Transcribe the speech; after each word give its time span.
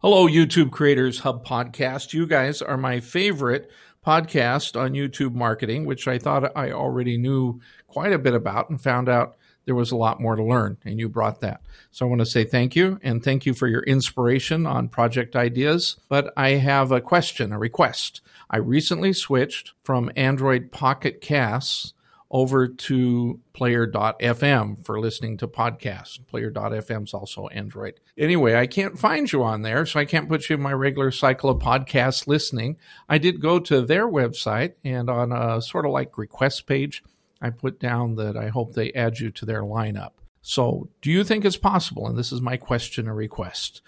Hello, 0.00 0.28
YouTube 0.28 0.70
Creators 0.70 1.18
Hub 1.18 1.44
podcast. 1.44 2.12
You 2.12 2.24
guys 2.24 2.62
are 2.62 2.76
my 2.76 3.00
favorite 3.00 3.68
podcast 4.06 4.80
on 4.80 4.92
YouTube 4.92 5.34
marketing, 5.34 5.86
which 5.86 6.06
I 6.06 6.20
thought 6.20 6.56
I 6.56 6.70
already 6.70 7.18
knew 7.18 7.60
quite 7.88 8.12
a 8.12 8.18
bit 8.18 8.32
about 8.32 8.70
and 8.70 8.80
found 8.80 9.08
out 9.08 9.36
there 9.64 9.74
was 9.74 9.90
a 9.90 9.96
lot 9.96 10.20
more 10.20 10.36
to 10.36 10.44
learn, 10.44 10.78
and 10.84 11.00
you 11.00 11.08
brought 11.08 11.40
that. 11.40 11.62
So 11.90 12.06
I 12.06 12.08
want 12.08 12.20
to 12.20 12.26
say 12.26 12.44
thank 12.44 12.76
you 12.76 13.00
and 13.02 13.24
thank 13.24 13.44
you 13.44 13.54
for 13.54 13.66
your 13.66 13.82
inspiration 13.82 14.68
on 14.68 14.88
project 14.88 15.34
ideas. 15.34 15.96
But 16.08 16.32
I 16.36 16.50
have 16.50 16.92
a 16.92 17.00
question, 17.00 17.52
a 17.52 17.58
request. 17.58 18.20
I 18.48 18.58
recently 18.58 19.12
switched 19.12 19.72
from 19.82 20.12
Android 20.14 20.70
Pocket 20.70 21.20
Casts 21.20 21.92
over 22.30 22.68
to 22.68 23.40
player.fm 23.54 24.84
for 24.84 25.00
listening 25.00 25.36
to 25.38 25.48
podcasts. 25.48 26.18
Player.fm 26.26 27.04
is 27.04 27.14
also 27.14 27.46
Android. 27.48 28.00
Anyway, 28.16 28.54
I 28.54 28.66
can't 28.66 28.98
find 28.98 29.30
you 29.30 29.42
on 29.42 29.62
there, 29.62 29.86
so 29.86 29.98
I 29.98 30.04
can't 30.04 30.28
put 30.28 30.48
you 30.48 30.56
in 30.56 30.62
my 30.62 30.72
regular 30.72 31.10
cycle 31.10 31.48
of 31.50 31.62
podcast 31.62 32.26
listening. 32.26 32.76
I 33.08 33.18
did 33.18 33.40
go 33.40 33.58
to 33.60 33.80
their 33.80 34.06
website 34.06 34.74
and 34.84 35.08
on 35.08 35.32
a 35.32 35.62
sort 35.62 35.86
of 35.86 35.92
like 35.92 36.18
request 36.18 36.66
page, 36.66 37.02
I 37.40 37.50
put 37.50 37.78
down 37.80 38.16
that 38.16 38.36
I 38.36 38.48
hope 38.48 38.74
they 38.74 38.92
add 38.92 39.18
you 39.18 39.30
to 39.30 39.46
their 39.46 39.62
lineup. 39.62 40.12
So, 40.42 40.88
do 41.02 41.10
you 41.10 41.24
think 41.24 41.44
it's 41.44 41.56
possible, 41.56 42.06
and 42.06 42.16
this 42.16 42.32
is 42.32 42.40
my 42.40 42.56
question 42.56 43.08
or 43.08 43.14
request, 43.14 43.82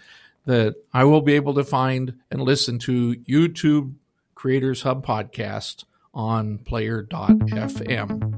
that 0.47 0.75
I 0.93 1.05
will 1.05 1.23
be 1.23 1.35
able 1.35 1.55
to 1.55 1.65
find 1.65 2.15
and 2.31 2.43
listen 2.43 2.79
to 2.81 3.15
YouTube 3.17 3.95
Creators 4.35 4.83
Hub 4.83 5.05
podcast 5.05 5.85
on 6.15 6.59
player.fm? 6.59 8.31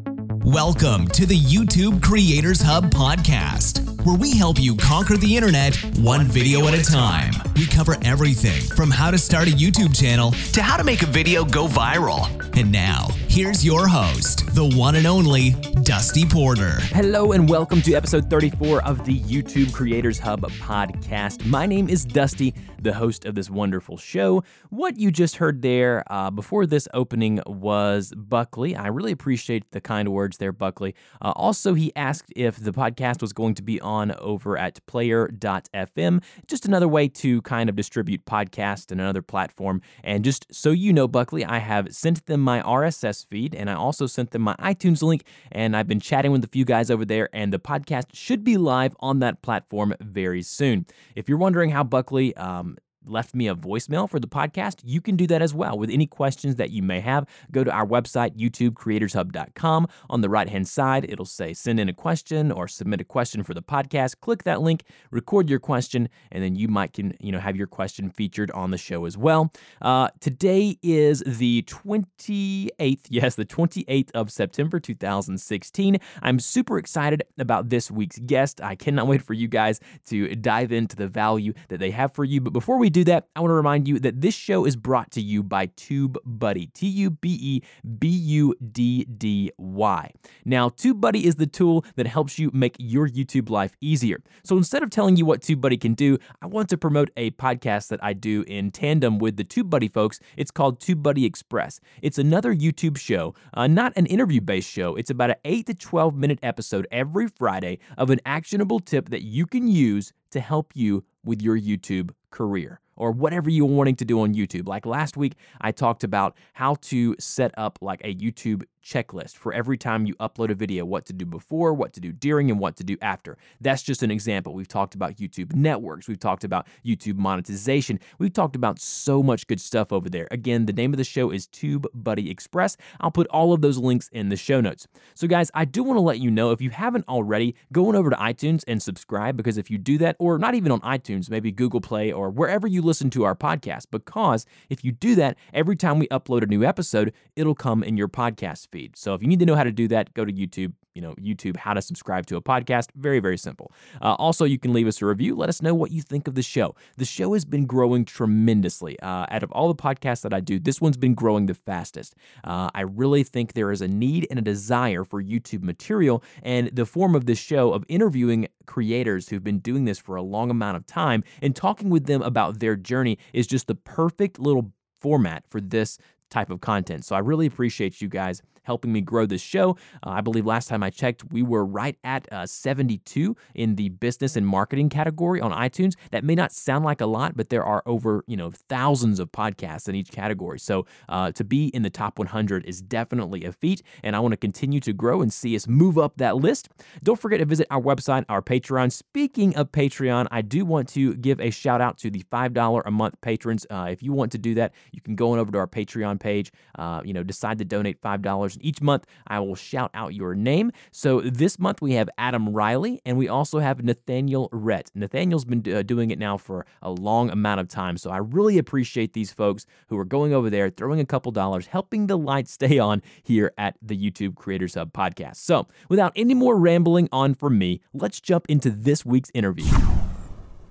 Welcome 0.44 1.06
to 1.08 1.24
the 1.26 1.38
YouTube 1.38 2.02
Creators 2.02 2.60
Hub 2.60 2.90
podcast, 2.90 4.04
where 4.04 4.16
we 4.16 4.36
help 4.36 4.60
you 4.60 4.76
conquer 4.76 5.16
the 5.16 5.36
internet 5.36 5.76
one 5.98 6.24
video 6.24 6.66
at 6.66 6.74
a 6.74 6.82
time. 6.82 7.32
We 7.56 7.66
cover 7.66 7.96
everything 8.02 8.62
from 8.74 8.90
how 8.90 9.10
to 9.10 9.18
start 9.18 9.48
a 9.48 9.50
YouTube 9.50 9.96
channel 9.98 10.32
to 10.52 10.62
how 10.62 10.76
to 10.76 10.84
make 10.84 11.02
a 11.02 11.06
video 11.06 11.44
go 11.44 11.66
viral. 11.66 12.28
And 12.58 12.70
now, 12.70 13.08
here's 13.28 13.64
your 13.64 13.86
host, 13.86 14.54
the 14.54 14.66
one 14.76 14.96
and 14.96 15.06
only 15.06 15.50
Dusty 15.82 16.24
Porter. 16.24 16.76
Hello, 16.92 17.32
and 17.32 17.48
welcome 17.48 17.82
to 17.82 17.94
episode 17.94 18.28
34 18.30 18.84
of 18.84 19.04
the 19.04 19.20
YouTube 19.20 19.72
Creators 19.72 20.18
Hub 20.18 20.42
podcast. 20.42 21.44
My 21.46 21.66
name 21.66 21.88
is 21.88 22.04
Dusty, 22.04 22.54
the 22.80 22.92
host 22.92 23.24
of 23.24 23.34
this 23.34 23.48
wonderful 23.48 23.96
show. 23.96 24.44
What 24.70 24.98
you 24.98 25.10
just 25.10 25.36
heard 25.36 25.62
there 25.62 26.04
uh, 26.08 26.30
before 26.30 26.66
this 26.66 26.88
opening 26.92 27.40
was 27.46 28.12
Buckley. 28.16 28.76
I 28.76 28.88
really 28.88 29.12
appreciate 29.12 29.70
the 29.72 29.80
kind 29.80 30.10
words 30.10 30.38
there, 30.38 30.52
Buckley. 30.52 30.94
Uh, 31.20 31.32
also, 31.36 31.74
he 31.74 31.92
asked 31.96 32.32
if 32.36 32.56
the 32.56 32.72
podcast 32.72 33.20
was 33.20 33.32
going 33.32 33.54
to 33.54 33.62
be 33.62 33.80
on 33.80 34.12
over 34.12 34.58
at 34.58 34.84
player.fm, 34.86 36.22
just 36.46 36.66
another 36.66 36.88
way 36.88 37.08
to 37.08 37.40
kind 37.42 37.68
of 37.68 37.76
distribute 37.76 38.24
podcasts 38.24 38.90
and 38.90 39.00
another 39.00 39.22
platform. 39.22 39.82
And 40.02 40.24
just 40.24 40.46
so 40.54 40.70
you 40.70 40.92
know, 40.92 41.08
Buckley, 41.08 41.44
I 41.44 41.58
have 41.58 41.94
sent 41.94 42.26
them 42.26 42.40
my 42.40 42.62
RSS 42.62 43.26
feed 43.26 43.54
and 43.54 43.68
I 43.68 43.74
also 43.74 44.06
sent 44.06 44.30
them 44.30 44.42
my 44.42 44.54
iTunes 44.56 45.02
link. 45.02 45.24
And 45.50 45.76
I've 45.76 45.88
been 45.88 46.00
chatting 46.00 46.32
with 46.32 46.44
a 46.44 46.48
few 46.48 46.64
guys 46.64 46.90
over 46.90 47.04
there, 47.04 47.28
and 47.32 47.52
the 47.52 47.58
podcast 47.58 48.06
should 48.12 48.44
be 48.44 48.56
live 48.56 48.94
on 49.00 49.18
that 49.20 49.42
platform 49.42 49.94
very 50.00 50.42
soon. 50.42 50.86
If 51.14 51.28
you're 51.28 51.38
wondering 51.38 51.70
how 51.70 51.84
Buckley 51.84 52.34
um, 52.36 52.76
left 53.06 53.34
me 53.34 53.48
a 53.48 53.54
voicemail 53.54 54.08
for 54.08 54.20
the 54.20 54.26
podcast, 54.26 54.80
you 54.84 55.00
can 55.00 55.16
do 55.16 55.26
that 55.26 55.42
as 55.42 55.54
well. 55.54 55.78
With 55.78 55.90
any 55.90 56.06
questions 56.06 56.56
that 56.56 56.70
you 56.70 56.82
may 56.82 57.00
have, 57.00 57.26
go 57.50 57.64
to 57.64 57.70
our 57.70 57.86
website, 57.86 58.36
youtubecreatorshub.com. 58.36 59.88
On 60.10 60.20
the 60.20 60.28
right 60.28 60.48
hand 60.48 60.68
side, 60.68 61.06
it'll 61.08 61.24
say 61.24 61.52
send 61.54 61.80
in 61.80 61.88
a 61.88 61.92
question 61.92 62.52
or 62.52 62.68
submit 62.68 63.00
a 63.00 63.04
question 63.04 63.42
for 63.42 63.54
the 63.54 63.62
podcast. 63.62 64.20
Click 64.20 64.44
that 64.44 64.60
link, 64.60 64.84
record 65.10 65.48
your 65.48 65.58
question, 65.58 66.08
and 66.30 66.42
then 66.42 66.54
you 66.54 66.68
might 66.68 66.92
can 66.92 67.14
you 67.20 67.32
know 67.32 67.40
have 67.40 67.56
your 67.56 67.66
question 67.66 68.10
featured 68.10 68.50
on 68.52 68.70
the 68.70 68.78
show 68.78 69.04
as 69.04 69.16
well. 69.16 69.52
Uh, 69.80 70.08
today 70.20 70.78
is 70.82 71.22
the 71.26 71.62
28th, 71.62 73.06
yes, 73.08 73.34
the 73.34 73.44
28th 73.44 74.10
of 74.12 74.30
September 74.30 74.80
2016. 74.80 75.98
I'm 76.22 76.38
super 76.38 76.78
excited 76.78 77.22
about 77.38 77.68
this 77.68 77.90
week's 77.90 78.18
guest. 78.18 78.60
I 78.60 78.74
cannot 78.74 79.06
wait 79.06 79.22
for 79.22 79.34
you 79.34 79.48
guys 79.48 79.80
to 80.06 80.34
dive 80.36 80.72
into 80.72 80.96
the 80.96 81.08
value 81.08 81.52
that 81.68 81.78
they 81.78 81.90
have 81.90 82.12
for 82.12 82.24
you. 82.24 82.40
But 82.40 82.52
before 82.52 82.78
we 82.78 82.90
do 82.92 83.04
that, 83.04 83.28
I 83.34 83.40
want 83.40 83.50
to 83.50 83.54
remind 83.54 83.88
you 83.88 83.98
that 84.00 84.20
this 84.20 84.34
show 84.34 84.64
is 84.64 84.76
brought 84.76 85.10
to 85.12 85.20
you 85.20 85.42
by 85.42 85.68
TubeBuddy. 85.68 86.72
T 86.72 86.86
U 86.86 87.10
B 87.10 87.38
E 87.40 87.62
B 87.98 88.08
U 88.08 88.54
D 88.70 89.04
D 89.04 89.50
Y. 89.58 90.10
Now, 90.44 90.68
TubeBuddy 90.68 91.22
is 91.22 91.36
the 91.36 91.46
tool 91.46 91.84
that 91.96 92.06
helps 92.06 92.38
you 92.38 92.50
make 92.52 92.76
your 92.78 93.08
YouTube 93.08 93.50
life 93.50 93.76
easier. 93.80 94.22
So 94.44 94.56
instead 94.56 94.82
of 94.82 94.90
telling 94.90 95.16
you 95.16 95.24
what 95.24 95.40
TubeBuddy 95.40 95.80
can 95.80 95.94
do, 95.94 96.18
I 96.40 96.46
want 96.46 96.68
to 96.68 96.76
promote 96.76 97.10
a 97.16 97.30
podcast 97.32 97.88
that 97.88 98.02
I 98.02 98.12
do 98.12 98.44
in 98.46 98.70
tandem 98.70 99.18
with 99.18 99.36
the 99.36 99.44
TubeBuddy 99.44 99.92
folks. 99.92 100.20
It's 100.36 100.50
called 100.50 100.80
TubeBuddy 100.80 101.24
Express. 101.24 101.80
It's 102.02 102.18
another 102.18 102.54
YouTube 102.54 102.98
show, 102.98 103.34
uh, 103.54 103.66
not 103.66 103.92
an 103.96 104.06
interview 104.06 104.40
based 104.40 104.70
show. 104.70 104.94
It's 104.96 105.10
about 105.10 105.30
an 105.30 105.36
8 105.44 105.66
to 105.66 105.74
12 105.74 106.14
minute 106.14 106.38
episode 106.42 106.86
every 106.92 107.28
Friday 107.28 107.78
of 107.96 108.10
an 108.10 108.20
actionable 108.26 108.80
tip 108.80 109.08
that 109.08 109.22
you 109.22 109.46
can 109.46 109.66
use 109.68 110.12
to 110.30 110.40
help 110.40 110.72
you 110.74 111.04
with 111.24 111.40
your 111.40 111.58
YouTube 111.58 112.10
career 112.30 112.81
or 112.96 113.10
whatever 113.10 113.50
you're 113.50 113.66
wanting 113.66 113.96
to 113.96 114.04
do 114.04 114.20
on 114.20 114.34
YouTube. 114.34 114.66
Like 114.66 114.86
last 114.86 115.16
week, 115.16 115.34
I 115.60 115.72
talked 115.72 116.04
about 116.04 116.36
how 116.52 116.76
to 116.82 117.16
set 117.18 117.52
up 117.56 117.78
like 117.80 118.00
a 118.04 118.14
YouTube 118.14 118.62
checklist 118.82 119.36
for 119.36 119.52
every 119.52 119.78
time 119.78 120.06
you 120.06 120.14
upload 120.16 120.50
a 120.50 120.54
video 120.54 120.84
what 120.84 121.06
to 121.06 121.12
do 121.12 121.24
before, 121.24 121.72
what 121.72 121.92
to 121.92 122.00
do 122.00 122.12
during, 122.12 122.50
and 122.50 122.58
what 122.58 122.76
to 122.76 122.84
do 122.84 122.96
after. 123.00 123.38
That's 123.60 123.82
just 123.82 124.02
an 124.02 124.10
example. 124.10 124.54
We've 124.54 124.68
talked 124.68 124.94
about 124.94 125.16
YouTube 125.16 125.54
networks, 125.54 126.08
we've 126.08 126.18
talked 126.18 126.44
about 126.44 126.66
YouTube 126.84 127.16
monetization, 127.16 128.00
we've 128.18 128.32
talked 128.32 128.56
about 128.56 128.78
so 128.78 129.22
much 129.22 129.46
good 129.46 129.60
stuff 129.60 129.92
over 129.92 130.08
there. 130.08 130.28
Again, 130.30 130.66
the 130.66 130.72
name 130.72 130.92
of 130.92 130.98
the 130.98 131.04
show 131.04 131.30
is 131.30 131.46
TubeBuddy 131.48 132.30
Express. 132.30 132.76
I'll 133.00 133.10
put 133.10 133.26
all 133.28 133.52
of 133.52 133.60
those 133.60 133.78
links 133.78 134.08
in 134.08 134.28
the 134.28 134.36
show 134.36 134.60
notes. 134.60 134.86
So, 135.14 135.26
guys, 135.26 135.50
I 135.54 135.64
do 135.64 135.82
want 135.82 135.96
to 135.96 136.02
let 136.02 136.18
you 136.18 136.30
know 136.30 136.50
if 136.50 136.60
you 136.60 136.70
haven't 136.70 137.06
already, 137.08 137.54
go 137.72 137.88
on 137.88 137.96
over 137.96 138.10
to 138.10 138.16
iTunes 138.16 138.64
and 138.66 138.82
subscribe 138.82 139.36
because 139.36 139.58
if 139.58 139.70
you 139.70 139.78
do 139.78 139.98
that, 139.98 140.16
or 140.18 140.38
not 140.38 140.54
even 140.54 140.72
on 140.72 140.80
iTunes, 140.80 141.30
maybe 141.30 141.52
Google 141.52 141.80
Play 141.80 142.12
or 142.12 142.30
wherever 142.30 142.66
you 142.66 142.82
listen 142.82 143.10
to 143.10 143.24
our 143.24 143.34
podcast, 143.34 143.86
because 143.90 144.46
if 144.68 144.84
you 144.84 144.92
do 144.92 145.14
that, 145.14 145.36
every 145.54 145.76
time 145.76 145.98
we 145.98 146.08
upload 146.08 146.42
a 146.42 146.46
new 146.46 146.64
episode, 146.64 147.12
it'll 147.36 147.54
come 147.54 147.82
in 147.82 147.96
your 147.96 148.08
podcast 148.08 148.68
feed. 148.72 148.96
So 148.96 149.14
if 149.14 149.22
you 149.22 149.28
need 149.28 149.38
to 149.38 149.46
know 149.46 149.54
how 149.54 149.64
to 149.64 149.70
do 149.70 149.86
that, 149.88 150.12
go 150.14 150.24
to 150.24 150.32
YouTube, 150.32 150.72
you 150.94 151.02
know, 151.02 151.14
YouTube, 151.14 151.56
how 151.56 151.74
to 151.74 151.82
subscribe 151.82 152.26
to 152.26 152.36
a 152.36 152.42
podcast. 152.42 152.88
Very, 152.96 153.20
very 153.20 153.38
simple. 153.38 153.70
Uh, 154.00 154.14
also, 154.14 154.44
you 154.44 154.58
can 154.58 154.72
leave 154.72 154.86
us 154.86 155.00
a 155.00 155.06
review. 155.06 155.36
Let 155.36 155.48
us 155.48 155.62
know 155.62 155.74
what 155.74 155.90
you 155.90 156.02
think 156.02 156.26
of 156.26 156.34
the 156.34 156.42
show. 156.42 156.74
The 156.96 157.04
show 157.04 157.34
has 157.34 157.44
been 157.44 157.66
growing 157.66 158.04
tremendously. 158.04 158.98
Uh, 159.00 159.26
out 159.30 159.42
of 159.42 159.52
all 159.52 159.68
the 159.68 159.80
podcasts 159.80 160.22
that 160.22 160.34
I 160.34 160.40
do, 160.40 160.58
this 160.58 160.80
one's 160.80 160.96
been 160.96 161.14
growing 161.14 161.46
the 161.46 161.54
fastest. 161.54 162.14
Uh, 162.44 162.70
I 162.74 162.82
really 162.82 163.22
think 163.22 163.52
there 163.52 163.70
is 163.70 163.80
a 163.80 163.88
need 163.88 164.26
and 164.30 164.38
a 164.38 164.42
desire 164.42 165.04
for 165.04 165.22
YouTube 165.22 165.62
material, 165.62 166.22
and 166.42 166.68
the 166.72 166.86
form 166.86 167.14
of 167.14 167.26
this 167.26 167.38
show 167.38 167.72
of 167.72 167.84
interviewing 167.88 168.48
creators 168.66 169.28
who've 169.28 169.44
been 169.44 169.58
doing 169.58 169.84
this 169.84 169.98
for 169.98 170.16
a 170.16 170.22
long 170.22 170.50
amount 170.50 170.76
of 170.76 170.86
time 170.86 171.22
and 171.42 171.54
talking 171.54 171.90
with 171.90 172.06
them 172.06 172.22
about 172.22 172.60
their 172.60 172.76
journey 172.76 173.18
is 173.32 173.46
just 173.46 173.66
the 173.66 173.74
perfect 173.74 174.38
little 174.38 174.72
format 175.00 175.44
for 175.48 175.60
this 175.60 175.98
type 176.30 176.50
of 176.50 176.60
content. 176.60 177.04
So 177.04 177.14
I 177.14 177.18
really 177.18 177.46
appreciate 177.46 178.00
you 178.00 178.08
guys 178.08 178.40
helping 178.62 178.92
me 178.92 179.00
grow 179.00 179.26
this 179.26 179.42
show. 179.42 179.76
Uh, 180.04 180.10
I 180.10 180.20
believe 180.20 180.46
last 180.46 180.68
time 180.68 180.82
I 180.82 180.90
checked, 180.90 181.24
we 181.30 181.42
were 181.42 181.64
right 181.64 181.96
at 182.04 182.30
uh, 182.32 182.46
72 182.46 183.36
in 183.54 183.76
the 183.76 183.88
business 183.90 184.36
and 184.36 184.46
marketing 184.46 184.88
category 184.88 185.40
on 185.40 185.52
iTunes. 185.52 185.94
That 186.10 186.24
may 186.24 186.34
not 186.34 186.52
sound 186.52 186.84
like 186.84 187.00
a 187.00 187.06
lot, 187.06 187.36
but 187.36 187.48
there 187.48 187.64
are 187.64 187.82
over 187.86 188.24
you 188.26 188.36
know 188.36 188.50
thousands 188.50 189.20
of 189.20 189.30
podcasts 189.32 189.88
in 189.88 189.94
each 189.94 190.10
category. 190.10 190.58
So 190.58 190.86
uh, 191.08 191.32
to 191.32 191.44
be 191.44 191.68
in 191.68 191.82
the 191.82 191.90
top 191.90 192.18
100 192.18 192.64
is 192.64 192.80
definitely 192.80 193.44
a 193.44 193.52
feat, 193.52 193.82
and 194.02 194.14
I 194.16 194.20
want 194.20 194.32
to 194.32 194.36
continue 194.36 194.80
to 194.80 194.92
grow 194.92 195.22
and 195.22 195.32
see 195.32 195.56
us 195.56 195.66
move 195.66 195.98
up 195.98 196.16
that 196.18 196.36
list. 196.36 196.68
Don't 197.02 197.18
forget 197.18 197.40
to 197.40 197.44
visit 197.44 197.66
our 197.70 197.80
website, 197.80 198.24
our 198.28 198.42
Patreon. 198.42 198.92
Speaking 198.92 199.54
of 199.56 199.72
Patreon, 199.72 200.26
I 200.30 200.42
do 200.42 200.64
want 200.64 200.88
to 200.90 201.14
give 201.14 201.40
a 201.40 201.50
shout 201.50 201.80
out 201.80 201.98
to 201.98 202.10
the 202.10 202.22
$5 202.30 202.82
a 202.84 202.90
month 202.90 203.20
patrons. 203.20 203.66
Uh, 203.70 203.88
if 203.90 204.02
you 204.02 204.12
want 204.12 204.32
to 204.32 204.38
do 204.38 204.54
that, 204.54 204.72
you 204.92 205.00
can 205.00 205.16
go 205.16 205.32
on 205.32 205.38
over 205.38 205.50
to 205.52 205.58
our 205.58 205.66
Patreon 205.66 206.20
page. 206.20 206.52
Uh, 206.78 207.02
you 207.04 207.12
know, 207.12 207.22
decide 207.22 207.58
to 207.58 207.64
donate 207.64 208.00
$5 208.00 208.51
each 208.60 208.82
month, 208.82 209.06
I 209.26 209.40
will 209.40 209.54
shout 209.54 209.90
out 209.94 210.14
your 210.14 210.34
name. 210.34 210.72
So 210.90 211.20
this 211.20 211.58
month 211.58 211.80
we 211.80 211.92
have 211.92 212.08
Adam 212.18 212.50
Riley 212.50 213.00
and 213.04 213.16
we 213.16 213.28
also 213.28 213.58
have 213.58 213.82
Nathaniel 213.82 214.48
Rhett. 214.52 214.90
Nathaniel's 214.94 215.44
been 215.44 215.62
uh, 215.72 215.82
doing 215.82 216.10
it 216.10 216.18
now 216.18 216.36
for 216.36 216.66
a 216.82 216.90
long 216.90 217.30
amount 217.30 217.60
of 217.60 217.68
time. 217.68 217.96
So 217.96 218.10
I 218.10 218.18
really 218.18 218.58
appreciate 218.58 219.12
these 219.12 219.32
folks 219.32 219.66
who 219.88 219.98
are 219.98 220.04
going 220.04 220.32
over 220.32 220.50
there, 220.50 220.70
throwing 220.70 221.00
a 221.00 221.06
couple 221.06 221.32
dollars, 221.32 221.66
helping 221.66 222.06
the 222.06 222.18
light 222.18 222.48
stay 222.48 222.78
on 222.78 223.02
here 223.22 223.52
at 223.58 223.76
the 223.82 223.96
YouTube 223.96 224.36
Creators 224.36 224.74
Hub 224.74 224.92
podcast. 224.92 225.36
So 225.36 225.66
without 225.88 226.12
any 226.16 226.34
more 226.34 226.56
rambling 226.56 227.08
on 227.12 227.34
from 227.34 227.58
me, 227.58 227.80
let's 227.92 228.20
jump 228.20 228.46
into 228.48 228.70
this 228.70 229.04
week's 229.04 229.30
interview. 229.34 229.70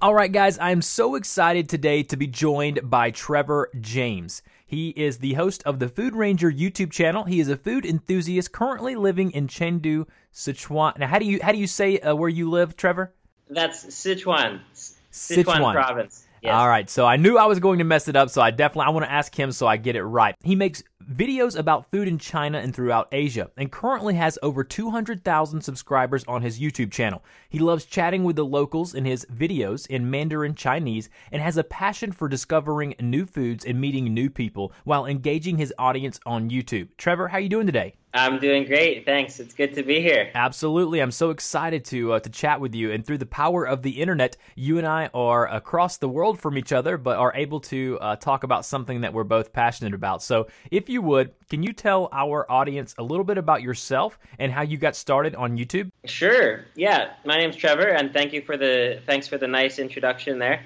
All 0.01 0.15
right, 0.15 0.31
guys, 0.31 0.57
I 0.57 0.71
am 0.71 0.81
so 0.81 1.13
excited 1.13 1.69
today 1.69 2.01
to 2.01 2.17
be 2.17 2.25
joined 2.25 2.79
by 2.89 3.11
Trevor 3.11 3.69
James. 3.79 4.41
He 4.71 4.91
is 4.91 5.18
the 5.18 5.33
host 5.33 5.62
of 5.65 5.79
the 5.79 5.89
Food 5.89 6.15
Ranger 6.15 6.50
YouTube 6.50 6.91
channel. 6.91 7.25
He 7.25 7.41
is 7.41 7.50
a 7.50 7.57
food 7.57 7.85
enthusiast 7.85 8.53
currently 8.53 8.95
living 8.95 9.31
in 9.31 9.47
Chengdu, 9.47 10.07
Sichuan. 10.33 10.97
Now, 10.97 11.07
how 11.07 11.19
do 11.19 11.25
you 11.25 11.41
how 11.44 11.51
do 11.51 11.57
you 11.57 11.68
say 11.68 12.00
uh, 12.00 12.15
where 12.15 12.29
you 12.29 12.50
live, 12.50 12.77
Trevor? 12.77 13.13
That's 13.50 13.83
Sichuan. 13.88 14.62
Sichuan, 14.73 15.44
Sichuan. 15.44 15.73
province. 15.73 16.25
Yes. 16.41 16.53
All 16.53 16.67
right. 16.67 16.89
So 16.89 17.05
I 17.05 17.17
knew 17.17 17.38
I 17.38 17.45
was 17.45 17.59
going 17.59 17.77
to 17.79 17.83
mess 17.83 18.07
it 18.07 18.15
up. 18.15 18.29
So 18.29 18.41
I 18.41 18.51
definitely 18.51 18.88
I 18.88 18.89
want 18.89 19.05
to 19.05 19.11
ask 19.11 19.33
him 19.38 19.51
so 19.51 19.67
I 19.67 19.77
get 19.77 19.95
it 19.95 20.03
right. 20.03 20.35
He 20.43 20.55
makes 20.55 20.83
videos 21.11 21.57
about 21.57 21.89
food 21.91 22.07
in 22.07 22.17
China 22.17 22.59
and 22.59 22.73
throughout 22.73 23.07
Asia, 23.11 23.49
and 23.57 23.71
currently 23.71 24.13
has 24.15 24.39
over 24.41 24.63
200,000 24.63 25.61
subscribers 25.61 26.23
on 26.27 26.41
his 26.41 26.59
YouTube 26.59 26.91
channel. 26.91 27.23
He 27.49 27.59
loves 27.59 27.85
chatting 27.85 28.23
with 28.23 28.35
the 28.35 28.45
locals 28.45 28.95
in 28.95 29.05
his 29.05 29.25
videos 29.25 29.88
in 29.88 30.09
Mandarin 30.09 30.55
Chinese 30.55 31.09
and 31.31 31.41
has 31.41 31.57
a 31.57 31.63
passion 31.63 32.11
for 32.11 32.27
discovering 32.27 32.95
new 32.99 33.25
foods 33.25 33.65
and 33.65 33.79
meeting 33.79 34.13
new 34.13 34.29
people 34.29 34.73
while 34.83 35.05
engaging 35.05 35.57
his 35.57 35.73
audience 35.77 36.19
on 36.25 36.49
YouTube. 36.49 36.89
Trevor, 36.97 37.27
how 37.27 37.38
are 37.38 37.41
you 37.41 37.49
doing 37.49 37.65
today? 37.65 37.93
I'm 38.13 38.39
doing 38.39 38.65
great. 38.65 39.05
Thanks. 39.05 39.39
It's 39.39 39.53
good 39.53 39.73
to 39.75 39.83
be 39.83 40.01
here. 40.01 40.31
Absolutely. 40.35 40.99
I'm 40.99 41.11
so 41.11 41.29
excited 41.29 41.85
to 41.85 42.13
uh, 42.13 42.19
to 42.19 42.29
chat 42.29 42.59
with 42.59 42.75
you 42.75 42.91
and 42.91 43.05
through 43.05 43.19
the 43.19 43.25
power 43.25 43.65
of 43.65 43.83
the 43.83 44.01
internet, 44.01 44.35
you 44.55 44.77
and 44.77 44.85
I 44.85 45.09
are 45.13 45.47
across 45.47 45.97
the 45.97 46.09
world 46.09 46.39
from 46.39 46.57
each 46.57 46.73
other 46.73 46.97
but 46.97 47.17
are 47.17 47.33
able 47.35 47.61
to 47.61 47.97
uh, 48.01 48.15
talk 48.17 48.43
about 48.43 48.65
something 48.65 49.01
that 49.01 49.13
we're 49.13 49.23
both 49.23 49.53
passionate 49.53 49.93
about. 49.93 50.21
So, 50.21 50.47
if 50.71 50.89
you 50.89 51.01
would, 51.01 51.33
can 51.49 51.63
you 51.63 51.71
tell 51.71 52.09
our 52.11 52.49
audience 52.51 52.95
a 52.97 53.03
little 53.03 53.23
bit 53.23 53.37
about 53.37 53.61
yourself 53.61 54.19
and 54.39 54.51
how 54.51 54.63
you 54.63 54.77
got 54.77 54.95
started 54.95 55.35
on 55.35 55.57
YouTube? 55.57 55.89
Sure. 56.05 56.65
Yeah. 56.75 57.13
My 57.23 57.37
name's 57.37 57.55
Trevor 57.55 57.87
and 57.87 58.11
thank 58.11 58.33
you 58.33 58.41
for 58.41 58.57
the 58.57 59.01
thanks 59.05 59.27
for 59.27 59.37
the 59.37 59.47
nice 59.47 59.79
introduction 59.79 60.37
there. 60.39 60.63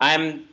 I'm 0.00 0.48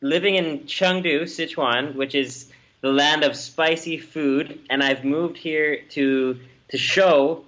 living 0.00 0.34
in 0.34 0.60
Chengdu, 0.60 1.22
Sichuan, 1.22 1.94
which 1.94 2.14
is 2.14 2.50
the 2.86 2.92
land 2.92 3.24
of 3.24 3.34
spicy 3.34 3.98
food, 3.98 4.60
and 4.70 4.80
I've 4.80 5.04
moved 5.04 5.36
here 5.36 5.80
to 5.90 6.38
to 6.68 6.78
show 6.78 7.44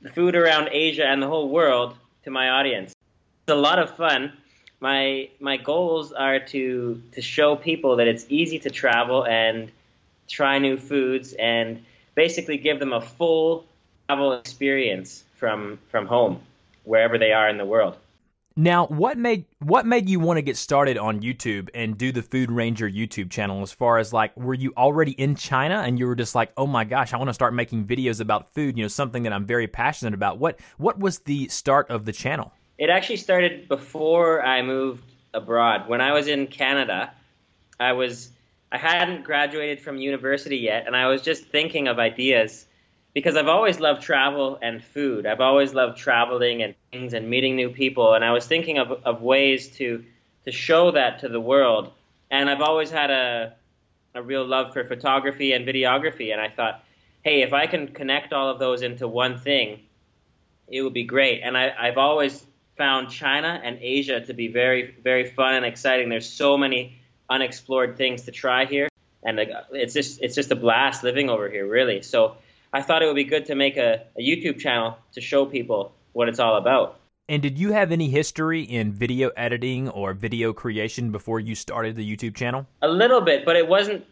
the 0.00 0.10
food 0.10 0.36
around 0.36 0.68
Asia 0.70 1.04
and 1.04 1.20
the 1.20 1.26
whole 1.26 1.48
world 1.48 1.96
to 2.22 2.30
my 2.30 2.50
audience. 2.50 2.94
It's 3.42 3.52
a 3.52 3.56
lot 3.56 3.80
of 3.80 3.96
fun. 3.96 4.32
My 4.78 5.28
my 5.40 5.56
goals 5.56 6.12
are 6.12 6.38
to 6.54 7.02
to 7.16 7.20
show 7.20 7.56
people 7.56 7.96
that 7.96 8.06
it's 8.06 8.26
easy 8.28 8.60
to 8.60 8.70
travel 8.70 9.26
and 9.26 9.72
try 10.28 10.60
new 10.60 10.76
foods 10.76 11.32
and 11.32 11.84
basically 12.14 12.56
give 12.56 12.78
them 12.78 12.92
a 12.92 13.00
full 13.00 13.64
travel 14.06 14.34
experience 14.34 15.24
from 15.34 15.80
from 15.90 16.06
home 16.06 16.38
wherever 16.84 17.18
they 17.18 17.32
are 17.32 17.48
in 17.48 17.58
the 17.58 17.66
world. 17.66 17.96
Now, 18.58 18.86
what 18.86 19.18
made 19.18 19.44
what 19.58 19.84
made 19.84 20.08
you 20.08 20.18
want 20.18 20.38
to 20.38 20.42
get 20.42 20.56
started 20.56 20.96
on 20.96 21.20
YouTube 21.20 21.68
and 21.74 21.98
do 21.98 22.10
the 22.10 22.22
Food 22.22 22.50
Ranger 22.50 22.88
YouTube 22.88 23.30
channel? 23.30 23.60
As 23.60 23.70
far 23.70 23.98
as 23.98 24.14
like, 24.14 24.34
were 24.34 24.54
you 24.54 24.72
already 24.78 25.12
in 25.12 25.34
China 25.34 25.82
and 25.84 25.98
you 25.98 26.06
were 26.06 26.14
just 26.14 26.34
like, 26.34 26.52
oh 26.56 26.66
my 26.66 26.84
gosh, 26.84 27.12
I 27.12 27.18
want 27.18 27.28
to 27.28 27.34
start 27.34 27.52
making 27.52 27.86
videos 27.86 28.18
about 28.18 28.54
food? 28.54 28.78
You 28.78 28.84
know, 28.84 28.88
something 28.88 29.24
that 29.24 29.34
I'm 29.34 29.44
very 29.44 29.66
passionate 29.66 30.14
about. 30.14 30.38
What 30.38 30.58
what 30.78 30.98
was 30.98 31.18
the 31.20 31.48
start 31.48 31.90
of 31.90 32.06
the 32.06 32.12
channel? 32.12 32.50
It 32.78 32.88
actually 32.88 33.18
started 33.18 33.68
before 33.68 34.42
I 34.42 34.62
moved 34.62 35.04
abroad. 35.34 35.86
When 35.86 36.00
I 36.00 36.12
was 36.12 36.26
in 36.26 36.46
Canada, 36.46 37.12
I 37.78 37.92
was 37.92 38.30
I 38.72 38.78
hadn't 38.78 39.24
graduated 39.24 39.80
from 39.80 39.98
university 39.98 40.56
yet, 40.56 40.86
and 40.86 40.96
I 40.96 41.08
was 41.08 41.20
just 41.20 41.44
thinking 41.44 41.88
of 41.88 41.98
ideas 41.98 42.64
because 43.16 43.34
I've 43.34 43.48
always 43.48 43.80
loved 43.80 44.02
travel 44.02 44.58
and 44.60 44.84
food. 44.84 45.24
I've 45.24 45.40
always 45.40 45.72
loved 45.72 45.96
traveling 45.96 46.62
and 46.62 46.74
things 46.92 47.14
and 47.14 47.30
meeting 47.30 47.56
new 47.56 47.70
people. 47.70 48.12
And 48.12 48.22
I 48.22 48.32
was 48.32 48.46
thinking 48.46 48.76
of, 48.76 48.92
of 49.06 49.22
ways 49.22 49.68
to, 49.78 50.04
to 50.44 50.52
show 50.52 50.90
that 50.90 51.20
to 51.20 51.30
the 51.30 51.40
world. 51.40 51.90
And 52.30 52.50
I've 52.50 52.60
always 52.60 52.90
had 52.90 53.10
a, 53.10 53.54
a 54.14 54.22
real 54.22 54.44
love 54.44 54.74
for 54.74 54.84
photography 54.84 55.54
and 55.54 55.66
videography. 55.66 56.30
And 56.30 56.42
I 56.42 56.50
thought, 56.50 56.84
hey, 57.22 57.40
if 57.40 57.54
I 57.54 57.66
can 57.66 57.88
connect 57.88 58.34
all 58.34 58.50
of 58.50 58.58
those 58.58 58.82
into 58.82 59.08
one 59.08 59.38
thing, 59.38 59.80
it 60.68 60.82
would 60.82 60.92
be 60.92 61.04
great. 61.04 61.40
And 61.42 61.56
I, 61.56 61.74
I've 61.74 61.96
always 61.96 62.44
found 62.76 63.08
China 63.08 63.58
and 63.64 63.78
Asia 63.80 64.20
to 64.26 64.34
be 64.34 64.48
very, 64.48 64.94
very 65.02 65.30
fun 65.30 65.54
and 65.54 65.64
exciting. 65.64 66.10
There's 66.10 66.28
so 66.28 66.58
many 66.58 67.00
unexplored 67.30 67.96
things 67.96 68.24
to 68.24 68.30
try 68.30 68.66
here. 68.66 68.90
And 69.22 69.40
uh, 69.40 69.44
it's 69.72 69.94
just, 69.94 70.20
it's 70.20 70.34
just 70.34 70.50
a 70.50 70.56
blast 70.56 71.02
living 71.02 71.30
over 71.30 71.48
here, 71.48 71.66
really. 71.66 72.02
So 72.02 72.36
I 72.76 72.82
thought 72.82 73.02
it 73.02 73.06
would 73.06 73.16
be 73.16 73.24
good 73.24 73.46
to 73.46 73.54
make 73.54 73.78
a, 73.78 74.02
a 74.18 74.20
YouTube 74.20 74.58
channel 74.58 74.98
to 75.14 75.22
show 75.22 75.46
people 75.46 75.94
what 76.12 76.28
it's 76.28 76.38
all 76.38 76.56
about. 76.56 77.00
And 77.26 77.40
did 77.40 77.58
you 77.58 77.72
have 77.72 77.90
any 77.90 78.10
history 78.10 78.64
in 78.64 78.92
video 78.92 79.30
editing 79.30 79.88
or 79.88 80.12
video 80.12 80.52
creation 80.52 81.10
before 81.10 81.40
you 81.40 81.54
started 81.54 81.96
the 81.96 82.04
YouTube 82.06 82.34
channel? 82.34 82.66
A 82.82 82.88
little 82.88 83.22
bit, 83.22 83.46
but 83.46 83.56
it 83.56 83.66
wasn't 83.66 84.04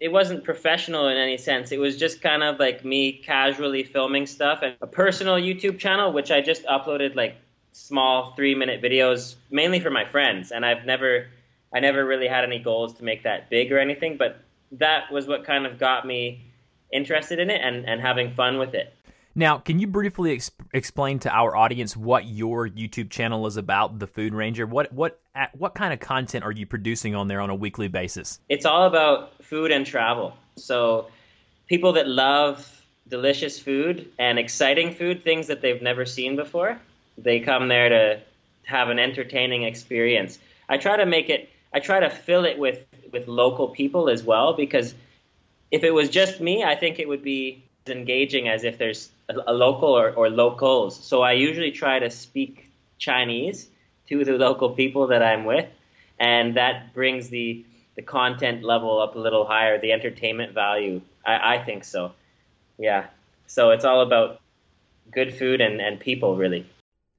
it 0.00 0.10
wasn't 0.10 0.42
professional 0.42 1.08
in 1.08 1.18
any 1.18 1.36
sense. 1.36 1.70
It 1.70 1.78
was 1.78 1.98
just 1.98 2.22
kind 2.22 2.42
of 2.42 2.58
like 2.58 2.82
me 2.82 3.12
casually 3.12 3.82
filming 3.82 4.24
stuff 4.24 4.60
and 4.62 4.74
a 4.80 4.86
personal 4.86 5.34
YouTube 5.34 5.78
channel 5.78 6.10
which 6.10 6.30
I 6.30 6.40
just 6.40 6.64
uploaded 6.64 7.14
like 7.14 7.36
small 7.72 8.34
3-minute 8.38 8.82
videos 8.82 9.34
mainly 9.50 9.80
for 9.80 9.90
my 9.90 10.06
friends 10.06 10.50
and 10.50 10.64
I've 10.64 10.86
never 10.86 11.26
I 11.74 11.80
never 11.80 12.06
really 12.06 12.28
had 12.28 12.42
any 12.44 12.58
goals 12.58 12.94
to 12.94 13.04
make 13.04 13.24
that 13.24 13.50
big 13.50 13.70
or 13.70 13.78
anything, 13.78 14.16
but 14.16 14.40
that 14.72 15.12
was 15.12 15.26
what 15.26 15.44
kind 15.44 15.66
of 15.66 15.78
got 15.78 16.06
me 16.06 16.47
interested 16.92 17.38
in 17.38 17.50
it 17.50 17.60
and, 17.62 17.86
and 17.86 18.00
having 18.00 18.32
fun 18.34 18.58
with 18.58 18.74
it. 18.74 18.94
Now, 19.34 19.58
can 19.58 19.78
you 19.78 19.86
briefly 19.86 20.32
ex- 20.32 20.50
explain 20.72 21.20
to 21.20 21.30
our 21.30 21.54
audience 21.54 21.96
what 21.96 22.26
your 22.26 22.68
YouTube 22.68 23.10
channel 23.10 23.46
is 23.46 23.56
about, 23.56 23.98
The 23.98 24.06
Food 24.06 24.34
Ranger? 24.34 24.66
What 24.66 24.92
what 24.92 25.20
what 25.56 25.76
kind 25.76 25.92
of 25.92 26.00
content 26.00 26.44
are 26.44 26.50
you 26.50 26.66
producing 26.66 27.14
on 27.14 27.28
there 27.28 27.40
on 27.40 27.48
a 27.48 27.54
weekly 27.54 27.86
basis? 27.86 28.40
It's 28.48 28.66
all 28.66 28.86
about 28.86 29.44
food 29.44 29.70
and 29.70 29.86
travel. 29.86 30.36
So, 30.56 31.06
people 31.68 31.92
that 31.92 32.08
love 32.08 32.82
delicious 33.08 33.60
food 33.60 34.10
and 34.18 34.38
exciting 34.38 34.92
food, 34.94 35.22
things 35.22 35.46
that 35.46 35.60
they've 35.60 35.80
never 35.80 36.04
seen 36.04 36.34
before, 36.34 36.80
they 37.16 37.38
come 37.38 37.68
there 37.68 37.88
to 37.88 38.20
have 38.64 38.88
an 38.88 38.98
entertaining 38.98 39.62
experience. 39.62 40.38
I 40.68 40.78
try 40.78 40.96
to 40.96 41.06
make 41.06 41.30
it 41.30 41.48
I 41.72 41.80
try 41.80 42.00
to 42.00 42.10
fill 42.10 42.44
it 42.44 42.58
with 42.58 42.84
with 43.12 43.28
local 43.28 43.68
people 43.68 44.08
as 44.08 44.22
well 44.22 44.52
because 44.54 44.94
if 45.70 45.84
it 45.84 45.90
was 45.90 46.08
just 46.08 46.40
me, 46.40 46.64
I 46.64 46.76
think 46.76 46.98
it 46.98 47.08
would 47.08 47.22
be 47.22 47.64
as 47.86 47.94
engaging 47.94 48.48
as 48.48 48.64
if 48.64 48.78
there's 48.78 49.10
a, 49.28 49.52
local 49.52 49.90
or, 49.90 50.10
or 50.12 50.30
locals. 50.30 51.02
So 51.02 51.22
I 51.22 51.32
usually 51.32 51.70
try 51.70 51.98
to 51.98 52.10
speak 52.10 52.70
Chinese 52.98 53.68
to 54.08 54.24
the 54.24 54.32
local 54.32 54.70
people 54.70 55.08
that 55.08 55.22
I'm 55.22 55.44
with, 55.44 55.68
and 56.18 56.56
that 56.56 56.94
brings 56.94 57.28
the 57.28 57.64
the 57.96 58.02
content 58.02 58.62
level 58.62 59.02
up 59.02 59.16
a 59.16 59.18
little 59.18 59.44
higher, 59.44 59.80
the 59.80 59.92
entertainment 59.92 60.54
value. 60.54 61.00
I, 61.26 61.56
I 61.56 61.64
think 61.64 61.84
so. 61.84 62.12
Yeah. 62.78 63.06
So 63.48 63.70
it's 63.70 63.84
all 63.84 64.02
about 64.02 64.40
good 65.10 65.34
food 65.34 65.60
and, 65.60 65.80
and 65.80 65.98
people, 65.98 66.36
really. 66.36 66.64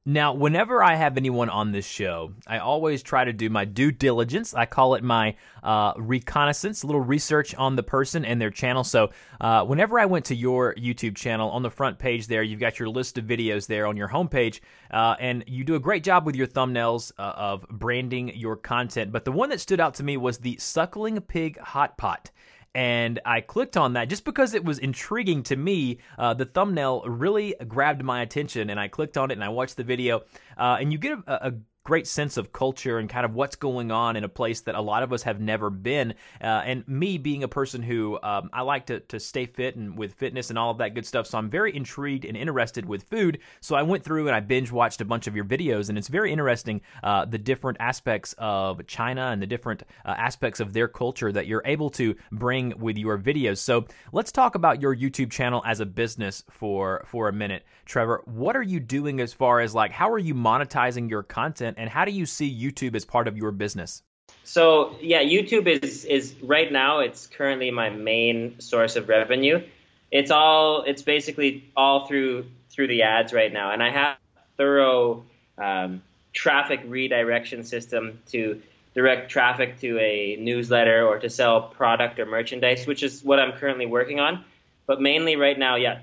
Now, 0.05 0.33
whenever 0.33 0.81
I 0.81 0.95
have 0.95 1.17
anyone 1.17 1.49
on 1.49 1.73
this 1.73 1.85
show, 1.85 2.31
I 2.47 2.59
always 2.59 3.03
try 3.03 3.25
to 3.25 3.33
do 3.33 3.49
my 3.49 3.65
due 3.65 3.91
diligence. 3.91 4.53
I 4.53 4.65
call 4.65 4.95
it 4.95 5.03
my 5.03 5.35
uh, 5.61 5.91
reconnaissance, 5.97 6.83
a 6.83 6.87
little 6.87 7.01
research 7.01 7.53
on 7.55 7.75
the 7.75 7.83
person 7.83 8.23
and 8.23 8.41
their 8.41 8.49
channel. 8.49 8.85
So, 8.85 9.09
uh, 9.41 9.65
whenever 9.65 9.99
I 9.99 10.05
went 10.05 10.25
to 10.25 10.35
your 10.35 10.73
YouTube 10.75 11.17
channel, 11.17 11.49
on 11.51 11.63
the 11.63 11.69
front 11.69 11.99
page 11.99 12.27
there, 12.27 12.41
you've 12.41 12.61
got 12.61 12.79
your 12.79 12.87
list 12.87 13.17
of 13.17 13.25
videos 13.25 13.67
there 13.67 13.87
on 13.87 13.97
your 13.97 14.07
homepage, 14.07 14.61
uh, 14.89 15.15
and 15.19 15.43
you 15.47 15.65
do 15.65 15.75
a 15.75 15.79
great 15.79 16.03
job 16.05 16.25
with 16.25 16.35
your 16.35 16.47
thumbnails 16.47 17.11
uh, 17.19 17.33
of 17.35 17.67
branding 17.67 18.35
your 18.35 18.55
content. 18.55 19.11
But 19.11 19.25
the 19.25 19.33
one 19.33 19.49
that 19.49 19.59
stood 19.59 19.81
out 19.81 19.95
to 19.95 20.03
me 20.03 20.15
was 20.15 20.37
the 20.37 20.57
Suckling 20.57 21.19
Pig 21.19 21.59
Hot 21.59 21.97
Pot 21.97 22.31
and 22.75 23.19
I 23.25 23.41
clicked 23.41 23.77
on 23.77 23.93
that 23.93 24.09
just 24.09 24.25
because 24.25 24.53
it 24.53 24.63
was 24.63 24.79
intriguing 24.79 25.43
to 25.43 25.55
me. 25.55 25.99
Uh, 26.17 26.33
the 26.33 26.45
thumbnail 26.45 27.03
really 27.05 27.55
grabbed 27.67 28.03
my 28.03 28.21
attention, 28.21 28.69
and 28.69 28.79
I 28.79 28.87
clicked 28.87 29.17
on 29.17 29.31
it 29.31 29.33
and 29.33 29.43
I 29.43 29.49
watched 29.49 29.77
the 29.77 29.83
video. 29.83 30.21
Uh, 30.57 30.77
and 30.79 30.91
you 30.91 30.99
get 30.99 31.17
a, 31.27 31.47
a 31.47 31.53
great 31.89 32.05
sense 32.05 32.37
of 32.37 32.53
culture 32.53 32.99
and 32.99 33.09
kind 33.09 33.25
of 33.25 33.33
what's 33.33 33.55
going 33.55 33.89
on 33.89 34.15
in 34.15 34.23
a 34.23 34.29
place 34.29 34.61
that 34.61 34.75
a 34.75 34.79
lot 34.79 35.01
of 35.01 35.11
us 35.11 35.23
have 35.23 35.41
never 35.41 35.71
been. 35.71 36.13
Uh, 36.39 36.61
and 36.63 36.87
me 36.87 37.17
being 37.17 37.41
a 37.43 37.47
person 37.47 37.81
who 37.81 38.19
um, 38.21 38.47
I 38.53 38.61
like 38.61 38.85
to, 38.85 38.99
to 38.99 39.19
stay 39.19 39.47
fit 39.47 39.75
and 39.75 39.97
with 39.97 40.13
fitness 40.13 40.51
and 40.51 40.59
all 40.59 40.69
of 40.69 40.77
that 40.77 40.93
good 40.93 41.03
stuff. 41.03 41.25
So 41.25 41.39
I'm 41.39 41.49
very 41.49 41.75
intrigued 41.75 42.25
and 42.25 42.37
interested 42.37 42.85
with 42.85 43.01
food. 43.09 43.39
So 43.61 43.75
I 43.75 43.81
went 43.81 44.03
through 44.03 44.27
and 44.27 44.35
I 44.35 44.39
binge 44.39 44.71
watched 44.71 45.01
a 45.01 45.05
bunch 45.05 45.25
of 45.25 45.35
your 45.35 45.45
videos, 45.45 45.89
and 45.89 45.97
it's 45.97 46.09
very 46.09 46.31
interesting 46.31 46.81
uh, 47.01 47.25
the 47.25 47.39
different 47.39 47.79
aspects 47.79 48.35
of 48.37 48.85
China 48.85 49.29
and 49.31 49.41
the 49.41 49.47
different 49.47 49.81
uh, 50.05 50.09
aspects 50.09 50.59
of 50.59 50.73
their 50.73 50.87
culture 50.87 51.31
that 51.31 51.47
you're 51.47 51.63
able 51.65 51.89
to 51.89 52.13
bring 52.31 52.71
with 52.77 52.99
your 52.99 53.17
videos. 53.17 53.57
So 53.57 53.87
let's 54.13 54.31
talk 54.31 54.53
about 54.53 54.79
your 54.79 54.95
YouTube 54.95 55.31
channel 55.31 55.63
as 55.65 55.79
a 55.79 55.87
business 55.87 56.43
for 56.51 57.03
for 57.07 57.29
a 57.29 57.33
minute, 57.33 57.63
Trevor. 57.85 58.21
What 58.25 58.55
are 58.55 58.61
you 58.61 58.79
doing 58.79 59.19
as 59.21 59.33
far 59.33 59.59
as 59.59 59.73
like 59.73 59.89
how 59.89 60.11
are 60.11 60.19
you 60.19 60.35
monetizing 60.35 61.09
your 61.09 61.23
content? 61.23 61.77
And 61.79 61.89
how 61.89 62.03
do 62.03 62.11
you 62.11 62.25
see 62.25 62.53
YouTube 62.53 62.93
as 62.93 63.05
part 63.05 63.27
of 63.27 63.37
your 63.37 63.51
business? 63.51 64.03
So 64.43 64.95
yeah, 65.01 65.23
YouTube 65.23 65.65
is 65.65 66.05
is 66.05 66.35
right 66.43 66.71
now 66.71 66.99
it's 66.99 67.25
currently 67.25 67.71
my 67.71 67.89
main 67.89 68.59
source 68.59 68.95
of 68.97 69.07
revenue. 69.07 69.63
It's 70.11 70.29
all 70.29 70.83
it's 70.83 71.01
basically 71.01 71.71
all 71.75 72.05
through 72.05 72.45
through 72.69 72.87
the 72.87 73.03
ads 73.03 73.33
right 73.33 73.51
now, 73.51 73.71
and 73.71 73.81
I 73.81 73.91
have 73.91 74.17
thorough 74.57 75.23
um, 75.57 76.01
traffic 76.33 76.81
redirection 76.85 77.63
system 77.63 78.19
to 78.31 78.61
direct 78.93 79.31
traffic 79.31 79.79
to 79.79 79.97
a 79.99 80.35
newsletter 80.35 81.07
or 81.07 81.19
to 81.19 81.29
sell 81.29 81.61
product 81.61 82.19
or 82.19 82.25
merchandise, 82.25 82.85
which 82.85 83.03
is 83.03 83.23
what 83.23 83.39
I'm 83.39 83.53
currently 83.53 83.85
working 83.85 84.19
on. 84.19 84.43
But 84.85 84.99
mainly 85.01 85.35
right 85.35 85.57
now, 85.57 85.75
yeah, 85.75 85.99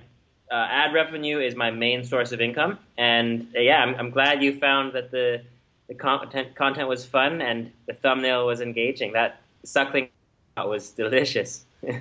uh, 0.50 0.54
ad 0.54 0.94
revenue 0.94 1.38
is 1.38 1.54
my 1.54 1.70
main 1.70 2.04
source 2.04 2.32
of 2.32 2.40
income, 2.40 2.78
and 2.96 3.48
uh, 3.54 3.60
yeah, 3.60 3.82
I'm, 3.82 3.94
I'm 3.96 4.10
glad 4.10 4.42
you 4.42 4.58
found 4.58 4.94
that 4.94 5.10
the 5.10 5.42
the 5.88 5.94
content 5.94 6.54
content 6.54 6.88
was 6.88 7.04
fun 7.04 7.40
and 7.40 7.70
the 7.86 7.94
thumbnail 7.94 8.46
was 8.46 8.60
engaging. 8.60 9.12
That 9.12 9.40
suckling 9.64 10.08
was 10.56 10.90
delicious. 10.90 11.64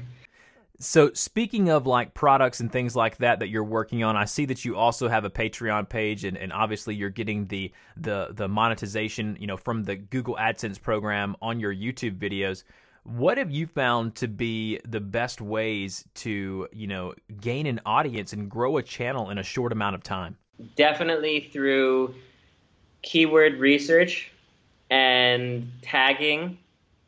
So, 0.80 1.12
speaking 1.14 1.70
of 1.70 1.88
like 1.88 2.14
products 2.14 2.60
and 2.60 2.72
things 2.72 2.96
like 2.96 3.18
that 3.18 3.40
that 3.40 3.48
you're 3.48 3.64
working 3.64 4.04
on, 4.04 4.18
I 4.18 4.26
see 4.26 4.46
that 4.46 4.66
you 4.66 4.76
also 4.76 5.08
have 5.08 5.24
a 5.24 5.30
Patreon 5.30 5.88
page, 5.88 6.26
and, 6.26 6.38
and 6.38 6.52
obviously 6.52 6.96
you're 6.96 7.10
getting 7.10 7.48
the 7.48 7.72
the 7.96 8.30
the 8.32 8.48
monetization, 8.48 9.38
you 9.40 9.48
know, 9.48 9.58
from 9.58 9.84
the 9.84 9.96
Google 9.96 10.36
AdSense 10.36 10.82
program 10.82 11.36
on 11.42 11.60
your 11.60 11.74
YouTube 11.74 12.18
videos. 12.18 12.64
What 13.04 13.38
have 13.38 13.52
you 13.52 13.68
found 13.68 14.16
to 14.16 14.28
be 14.28 14.80
the 14.86 15.00
best 15.00 15.40
ways 15.40 16.06
to, 16.16 16.68
you 16.74 16.88
know, 16.88 17.14
gain 17.40 17.68
an 17.68 17.80
audience 17.86 18.34
and 18.34 18.50
grow 18.50 18.78
a 18.78 18.84
channel 18.84 19.30
in 19.30 19.38
a 19.38 19.44
short 19.44 19.72
amount 19.72 19.96
of 19.96 20.04
time? 20.04 20.36
Definitely 20.76 21.50
through 21.54 22.16
keyword 23.06 23.60
research 23.60 24.32
and 24.90 25.72
tagging 25.82 26.58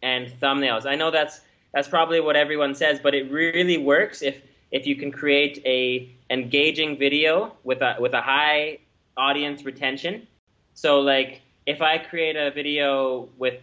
and 0.01 0.27
thumbnails. 0.39 0.85
I 0.85 0.95
know 0.95 1.11
that's 1.11 1.41
that's 1.73 1.87
probably 1.89 2.21
what 2.21 2.37
everyone 2.37 2.73
says, 2.75 2.99
but 3.01 3.13
it 3.13 3.29
really 3.29 3.77
works 3.77 4.21
if 4.21 4.41
if 4.71 4.87
you 4.87 4.95
can 4.95 5.11
create 5.11 5.61
a 5.65 6.09
engaging 6.29 6.97
video 6.97 7.53
with 7.63 7.81
a 7.81 7.97
with 7.99 8.13
a 8.13 8.21
high 8.21 8.79
audience 9.17 9.65
retention. 9.65 10.27
So 10.75 11.01
like 11.01 11.41
if 11.65 11.81
I 11.81 11.97
create 11.97 12.35
a 12.35 12.51
video 12.51 13.27
with 13.37 13.59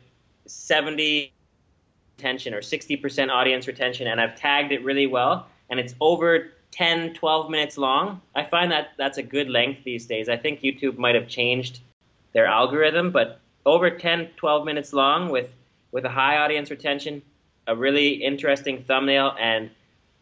70 0.47 1.33
retention 2.19 2.53
or 2.53 2.61
60% 2.61 3.31
audience 3.31 3.67
retention 3.67 4.09
and 4.09 4.21
I've 4.21 4.37
tagged 4.37 4.73
it 4.73 4.85
really 4.85 5.07
well 5.07 5.47
and 5.71 5.81
it's 5.81 5.95
over 6.01 6.51
10 6.73 7.15
12 7.15 7.51
minutes 7.51 7.79
long, 7.79 8.21
I 8.35 8.43
find 8.45 8.73
that 8.73 8.89
that's 8.99 9.19
a 9.19 9.23
good 9.23 9.49
length 9.49 9.85
these 9.85 10.07
days. 10.07 10.29
I 10.29 10.37
think 10.37 10.61
YouTube 10.61 10.99
might 10.99 11.15
have 11.15 11.29
changed 11.29 11.81
their 12.35 12.47
algorithm, 12.47 13.11
but 13.11 13.41
over 13.65 13.91
10 13.91 14.31
12 14.37 14.67
minutes 14.67 14.93
long 14.93 15.31
with 15.31 15.51
with 15.93 16.05
a 16.05 16.11
high 16.11 16.37
audience 16.39 16.71
retention 16.71 17.23
a 17.67 17.75
really 17.75 18.15
interesting 18.15 18.85
thumbnail 18.85 19.35
and 19.39 19.71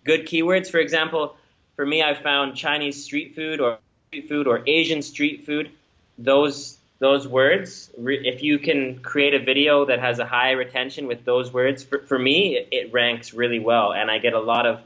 good 0.05 0.27
keywords. 0.27 0.71
For 0.71 0.79
example, 0.79 1.37
for 1.77 1.85
me, 1.85 2.03
I 2.03 2.15
found 2.15 2.57
Chinese 2.57 3.03
street 3.03 3.35
food 3.35 3.61
or 3.61 3.79
street 4.09 4.29
food 4.29 4.47
or 4.47 4.63
Asian 4.67 5.03
street 5.03 5.47
food. 5.47 5.71
Those 6.19 6.79
those 6.99 7.27
words, 7.27 7.91
if 7.99 8.45
you 8.45 8.61
can 8.61 9.01
create 9.01 9.35
a 9.35 9.41
video 9.41 9.87
that 9.87 9.99
has 9.99 10.21
a 10.21 10.25
high 10.25 10.53
retention 10.53 11.09
with 11.09 11.25
those 11.25 11.53
words, 11.53 11.83
for, 11.83 11.99
for 11.99 12.17
me, 12.17 12.65
it, 12.71 12.93
ranks 12.93 13.35
really 13.35 13.59
well, 13.59 13.93
and 13.93 14.09
I 14.09 14.19
get 14.19 14.35
a 14.35 14.41
lot 14.41 14.67
of 14.67 14.81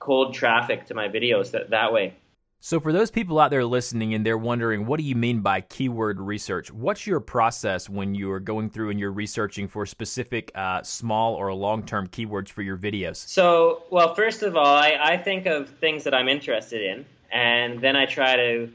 cold 0.00 0.34
traffic 0.34 0.86
to 0.86 0.94
my 0.94 1.08
videos 1.08 1.52
that, 1.52 1.70
that 1.70 1.92
way. 1.92 2.14
So, 2.62 2.78
for 2.78 2.92
those 2.92 3.10
people 3.10 3.40
out 3.40 3.50
there 3.50 3.64
listening 3.64 4.12
and 4.12 4.24
they're 4.24 4.36
wondering, 4.36 4.84
what 4.84 4.98
do 4.98 5.02
you 5.02 5.14
mean 5.14 5.40
by 5.40 5.62
keyword 5.62 6.20
research? 6.20 6.70
What's 6.70 7.06
your 7.06 7.18
process 7.18 7.88
when 7.88 8.14
you 8.14 8.30
are 8.32 8.38
going 8.38 8.68
through 8.68 8.90
and 8.90 9.00
you're 9.00 9.12
researching 9.12 9.66
for 9.66 9.86
specific 9.86 10.52
uh, 10.54 10.82
small 10.82 11.36
or 11.36 11.54
long 11.54 11.86
term 11.86 12.06
keywords 12.08 12.50
for 12.50 12.60
your 12.60 12.76
videos? 12.76 13.16
So, 13.16 13.84
well, 13.88 14.14
first 14.14 14.42
of 14.42 14.58
all, 14.58 14.76
I, 14.76 14.98
I 15.02 15.16
think 15.16 15.46
of 15.46 15.70
things 15.80 16.04
that 16.04 16.12
I'm 16.12 16.28
interested 16.28 16.82
in, 16.82 17.06
and 17.32 17.80
then 17.80 17.96
I 17.96 18.04
try 18.04 18.36
to 18.36 18.70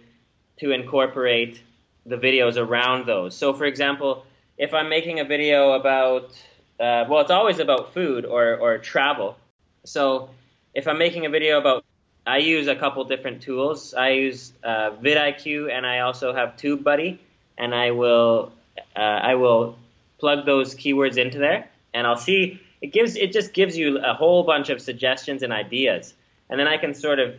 to 0.61 0.71
incorporate 0.71 1.61
the 2.07 2.17
videos 2.17 2.57
around 2.57 3.05
those. 3.05 3.37
So, 3.37 3.53
for 3.53 3.65
example, 3.65 4.25
if 4.57 4.73
I'm 4.73 4.89
making 4.89 5.19
a 5.19 5.25
video 5.25 5.73
about, 5.73 6.31
uh, 6.79 7.05
well, 7.07 7.19
it's 7.19 7.29
always 7.29 7.59
about 7.59 7.93
food 7.93 8.25
or, 8.25 8.57
or 8.57 8.79
travel. 8.79 9.37
So, 9.83 10.31
if 10.73 10.87
I'm 10.87 10.97
making 10.97 11.27
a 11.27 11.29
video 11.29 11.59
about 11.59 11.84
I 12.25 12.37
use 12.37 12.67
a 12.67 12.75
couple 12.75 13.03
different 13.03 13.41
tools. 13.41 13.93
I 13.93 14.09
use 14.09 14.51
uh, 14.63 14.91
vidIQ 14.91 15.71
and 15.71 15.85
I 15.85 15.99
also 15.99 16.33
have 16.33 16.55
TubeBuddy, 16.57 17.19
and 17.57 17.75
I 17.75 17.91
will 17.91 18.51
uh, 18.95 18.99
I 18.99 19.35
will 19.35 19.77
plug 20.19 20.45
those 20.45 20.75
keywords 20.75 21.17
into 21.17 21.37
there, 21.37 21.69
and 21.93 22.07
I'll 22.07 22.17
see 22.17 22.59
it 22.81 22.91
gives 22.91 23.15
it 23.15 23.31
just 23.31 23.53
gives 23.53 23.77
you 23.77 23.99
a 23.99 24.13
whole 24.13 24.43
bunch 24.43 24.69
of 24.69 24.81
suggestions 24.81 25.43
and 25.43 25.53
ideas, 25.53 26.13
and 26.49 26.59
then 26.59 26.67
I 26.67 26.77
can 26.77 26.93
sort 26.93 27.19
of 27.19 27.35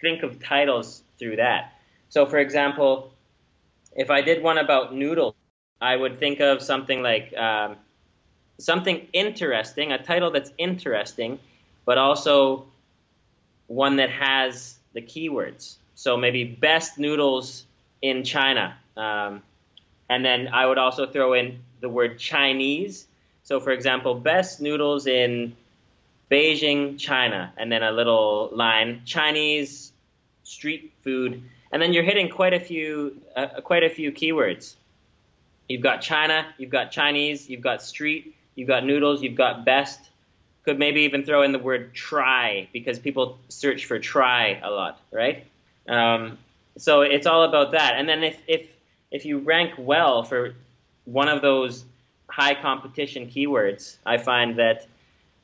think 0.00 0.22
of 0.22 0.42
titles 0.42 1.02
through 1.18 1.36
that. 1.36 1.72
So, 2.08 2.26
for 2.26 2.38
example, 2.38 3.12
if 3.94 4.10
I 4.10 4.22
did 4.22 4.42
one 4.42 4.58
about 4.58 4.94
noodles, 4.94 5.34
I 5.80 5.94
would 5.94 6.18
think 6.18 6.40
of 6.40 6.62
something 6.62 7.02
like 7.02 7.34
um, 7.36 7.76
something 8.58 9.06
interesting, 9.12 9.92
a 9.92 10.02
title 10.02 10.30
that's 10.30 10.52
interesting, 10.58 11.38
but 11.84 11.98
also 11.98 12.66
one 13.66 13.96
that 13.96 14.10
has 14.10 14.76
the 14.92 15.02
keywords. 15.02 15.76
So 15.94 16.16
maybe 16.16 16.44
best 16.44 16.98
noodles 16.98 17.64
in 18.00 18.24
China. 18.24 18.76
Um, 18.96 19.42
and 20.08 20.24
then 20.24 20.48
I 20.48 20.66
would 20.66 20.78
also 20.78 21.06
throw 21.06 21.32
in 21.34 21.60
the 21.80 21.88
word 21.88 22.18
Chinese. 22.18 23.06
So, 23.44 23.60
for 23.60 23.70
example, 23.70 24.14
best 24.14 24.60
noodles 24.60 25.06
in 25.06 25.56
Beijing, 26.30 26.98
China, 26.98 27.52
and 27.56 27.70
then 27.70 27.82
a 27.82 27.92
little 27.92 28.50
line 28.52 29.02
Chinese 29.04 29.92
street 30.44 30.92
food, 31.02 31.42
and 31.70 31.80
then 31.80 31.92
you're 31.92 32.04
hitting 32.04 32.28
quite 32.28 32.54
a 32.54 32.60
few 32.60 33.20
uh, 33.36 33.60
quite 33.62 33.82
a 33.82 33.90
few 33.90 34.12
keywords. 34.12 34.74
You've 35.68 35.82
got 35.82 36.02
China, 36.02 36.46
you've 36.58 36.70
got 36.70 36.90
Chinese, 36.90 37.48
you've 37.48 37.60
got 37.60 37.82
street, 37.82 38.34
you've 38.54 38.68
got 38.68 38.84
noodles, 38.84 39.22
you've 39.22 39.36
got 39.36 39.64
best, 39.64 40.00
could 40.64 40.78
maybe 40.78 41.02
even 41.02 41.24
throw 41.24 41.42
in 41.42 41.52
the 41.52 41.58
word 41.58 41.92
try 41.94 42.68
because 42.72 42.98
people 42.98 43.38
search 43.48 43.86
for 43.86 43.98
try 43.98 44.60
a 44.62 44.70
lot, 44.70 45.00
right? 45.10 45.46
Um, 45.88 46.38
so 46.76 47.02
it's 47.02 47.26
all 47.26 47.42
about 47.42 47.72
that. 47.72 47.94
And 47.96 48.08
then 48.08 48.22
if, 48.22 48.38
if, 48.46 48.68
if 49.10 49.24
you 49.24 49.38
rank 49.38 49.72
well 49.76 50.22
for 50.22 50.54
one 51.04 51.28
of 51.28 51.42
those 51.42 51.84
high 52.28 52.54
competition 52.54 53.28
keywords, 53.28 53.96
I 54.06 54.18
find 54.18 54.58
that 54.58 54.86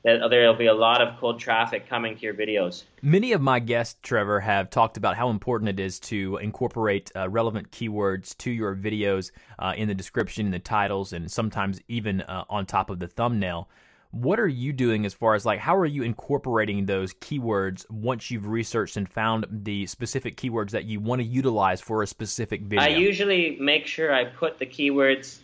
that 0.04 0.30
there'll 0.30 0.54
be 0.54 0.66
a 0.66 0.74
lot 0.74 1.02
of 1.02 1.18
cold 1.18 1.40
traffic 1.40 1.88
coming 1.88 2.16
to 2.16 2.22
your 2.22 2.34
videos. 2.34 2.84
Many 3.02 3.32
of 3.32 3.40
my 3.40 3.58
guests, 3.58 3.96
Trevor, 4.02 4.40
have 4.40 4.70
talked 4.70 4.96
about 4.96 5.16
how 5.16 5.28
important 5.28 5.68
it 5.68 5.80
is 5.80 5.98
to 6.00 6.36
incorporate 6.36 7.10
uh, 7.16 7.28
relevant 7.28 7.72
keywords 7.72 8.36
to 8.38 8.50
your 8.50 8.76
videos 8.76 9.32
uh, 9.58 9.74
in 9.76 9.88
the 9.88 9.94
description, 9.94 10.46
in 10.46 10.52
the 10.52 10.60
titles, 10.60 11.12
and 11.12 11.30
sometimes 11.30 11.80
even 11.88 12.20
uh, 12.22 12.44
on 12.48 12.64
top 12.64 12.90
of 12.90 13.00
the 13.00 13.08
thumbnail. 13.08 13.68
What 14.10 14.40
are 14.40 14.48
you 14.48 14.72
doing 14.72 15.04
as 15.04 15.12
far 15.12 15.34
as 15.34 15.44
like 15.44 15.58
how 15.58 15.76
are 15.76 15.86
you 15.86 16.02
incorporating 16.02 16.86
those 16.86 17.12
keywords 17.12 17.88
once 17.90 18.30
you've 18.30 18.46
researched 18.46 18.96
and 18.96 19.08
found 19.08 19.46
the 19.50 19.86
specific 19.86 20.36
keywords 20.36 20.70
that 20.70 20.84
you 20.84 20.98
want 20.98 21.20
to 21.20 21.26
utilize 21.26 21.80
for 21.80 22.02
a 22.02 22.06
specific 22.06 22.62
video? 22.62 22.84
I 22.84 22.88
usually 22.88 23.58
make 23.60 23.86
sure 23.86 24.14
I 24.14 24.24
put 24.24 24.58
the 24.58 24.64
keywords 24.66 25.40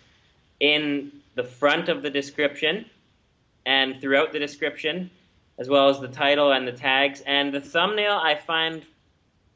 in 0.61 1.12
the 1.35 1.44
front 1.44 1.90
of 1.90 2.02
the 2.02 2.09
description 2.09 2.87
and 3.66 4.00
throughout 4.00 4.33
the 4.33 4.38
description, 4.38 5.11
as 5.59 5.68
well 5.68 5.90
as 5.90 6.00
the 6.00 6.09
title 6.09 6.52
and 6.52 6.66
the 6.66 6.73
tags. 6.73 7.21
And 7.26 7.52
the 7.52 7.61
thumbnail, 7.61 8.12
I 8.12 8.35
find, 8.35 8.83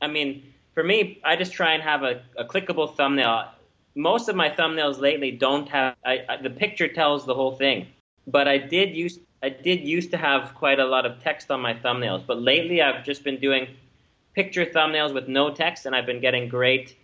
I 0.03 0.09
mean, 0.09 0.53
for 0.75 0.83
me, 0.83 1.21
I 1.25 1.37
just 1.37 1.53
try 1.53 1.73
and 1.73 1.83
have 1.83 2.03
a, 2.03 2.23
a 2.37 2.45
clickable 2.45 2.95
thumbnail. 2.95 3.47
Most 3.95 4.29
of 4.29 4.37
my 4.37 4.51
thumbnails 4.51 5.01
lately 5.01 5.31
don't 5.31 5.69
have, 5.69 5.97
I, 6.05 6.25
I, 6.29 6.43
the 6.43 6.51
picture 6.51 6.89
tells 6.89 7.25
the 7.25 7.35
whole 7.35 7.57
thing 7.57 7.87
but 8.31 8.47
I 8.47 8.59
did 8.59 8.95
use 8.95 9.19
I 9.43 9.49
did 9.51 9.81
used 9.81 10.11
to 10.11 10.17
have 10.17 10.55
quite 10.55 10.81
a 10.81 10.85
lot 10.85 11.07
of 11.07 11.23
text 11.23 11.51
on 11.51 11.61
my 11.61 11.75
thumbnails, 11.75 12.27
but 12.27 12.41
lately 12.41 12.83
I've 12.83 13.05
just 13.05 13.23
been 13.23 13.41
doing 13.41 13.69
picture 14.35 14.67
thumbnails 14.67 15.15
with 15.15 15.29
no 15.29 15.55
text, 15.55 15.87
and 15.87 15.95
I've 15.95 16.07
been 16.07 16.21
getting 16.21 16.49
great 16.49 16.97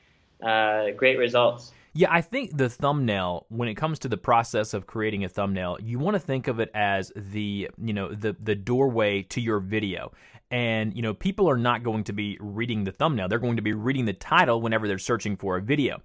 uh, 0.43 0.91
great 0.97 1.19
results. 1.19 1.73
Yeah, 1.97 2.09
I 2.11 2.23
think 2.23 2.57
the 2.57 2.69
thumbnail, 2.69 3.47
when 3.51 3.69
it 3.69 3.77
comes 3.77 4.01
to 4.01 4.09
the 4.09 4.17
process 4.17 4.75
of 4.75 4.87
creating 4.89 5.25
a 5.25 5.29
thumbnail, 5.29 5.79
you 5.81 6.01
want 6.01 6.17
to 6.17 6.19
think 6.19 6.49
of 6.49 6.59
it 6.59 6.71
as 6.75 7.13
the 7.15 7.71
you 7.81 7.93
know 7.93 8.13
the 8.13 8.37
the 8.39 8.55
doorway 8.55 9.23
to 9.23 9.41
your 9.41 9.61
video. 9.61 10.13
And 10.51 10.95
you 10.95 11.03
know, 11.03 11.15
people 11.15 11.49
are 11.49 11.57
not 11.57 11.83
going 11.83 12.05
to 12.05 12.13
be 12.13 12.37
reading 12.41 12.85
the 12.85 12.93
thumbnail; 12.93 13.29
they're 13.29 13.39
going 13.39 13.57
to 13.57 13.63
be 13.63 13.73
reading 13.73 14.05
the 14.05 14.13
title 14.13 14.61
whenever 14.61 14.89
they're 14.89 14.99
searching 14.99 15.37
for 15.37 15.57
a 15.57 15.63
video. 15.63 16.03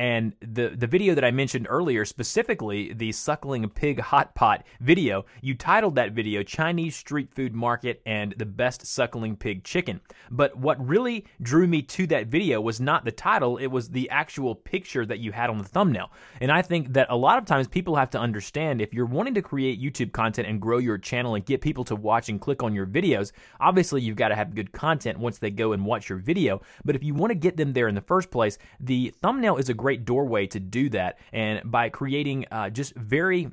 And 0.00 0.32
the 0.40 0.70
the 0.70 0.86
video 0.86 1.14
that 1.14 1.26
I 1.26 1.30
mentioned 1.30 1.66
earlier, 1.68 2.06
specifically 2.06 2.94
the 2.94 3.12
suckling 3.12 3.68
pig 3.68 4.00
hot 4.00 4.34
pot 4.34 4.64
video, 4.80 5.26
you 5.42 5.54
titled 5.54 5.96
that 5.96 6.12
video 6.12 6.42
Chinese 6.42 6.96
Street 6.96 7.30
Food 7.34 7.54
Market 7.54 8.00
and 8.06 8.34
the 8.38 8.46
Best 8.46 8.86
Suckling 8.86 9.36
Pig 9.36 9.62
Chicken. 9.62 10.00
But 10.30 10.56
what 10.56 10.82
really 10.82 11.26
drew 11.42 11.66
me 11.66 11.82
to 11.82 12.06
that 12.06 12.28
video 12.28 12.62
was 12.62 12.80
not 12.80 13.04
the 13.04 13.12
title, 13.12 13.58
it 13.58 13.66
was 13.66 13.90
the 13.90 14.08
actual 14.08 14.54
picture 14.54 15.04
that 15.04 15.18
you 15.18 15.32
had 15.32 15.50
on 15.50 15.58
the 15.58 15.64
thumbnail. 15.64 16.10
And 16.40 16.50
I 16.50 16.62
think 16.62 16.94
that 16.94 17.08
a 17.10 17.16
lot 17.16 17.36
of 17.36 17.44
times 17.44 17.68
people 17.68 17.96
have 17.96 18.08
to 18.12 18.18
understand 18.18 18.80
if 18.80 18.94
you're 18.94 19.04
wanting 19.04 19.34
to 19.34 19.42
create 19.42 19.82
YouTube 19.82 20.12
content 20.12 20.48
and 20.48 20.62
grow 20.62 20.78
your 20.78 20.96
channel 20.96 21.34
and 21.34 21.44
get 21.44 21.60
people 21.60 21.84
to 21.84 21.94
watch 21.94 22.30
and 22.30 22.40
click 22.40 22.62
on 22.62 22.74
your 22.74 22.86
videos, 22.86 23.32
obviously 23.60 24.00
you've 24.00 24.16
got 24.16 24.28
to 24.28 24.34
have 24.34 24.54
good 24.54 24.72
content 24.72 25.18
once 25.18 25.36
they 25.36 25.50
go 25.50 25.72
and 25.72 25.84
watch 25.84 26.08
your 26.08 26.16
video. 26.16 26.62
But 26.86 26.96
if 26.96 27.04
you 27.04 27.12
want 27.12 27.32
to 27.32 27.38
get 27.38 27.58
them 27.58 27.74
there 27.74 27.88
in 27.88 27.94
the 27.94 28.00
first 28.00 28.30
place, 28.30 28.56
the 28.80 29.12
thumbnail 29.20 29.58
is 29.58 29.68
a 29.68 29.74
great 29.74 29.89
great 29.90 30.04
doorway 30.04 30.46
to 30.46 30.60
do 30.60 30.88
that. 30.88 31.18
And 31.32 31.68
by 31.68 31.88
creating 31.88 32.46
uh, 32.52 32.70
just 32.70 32.94
very 32.94 33.50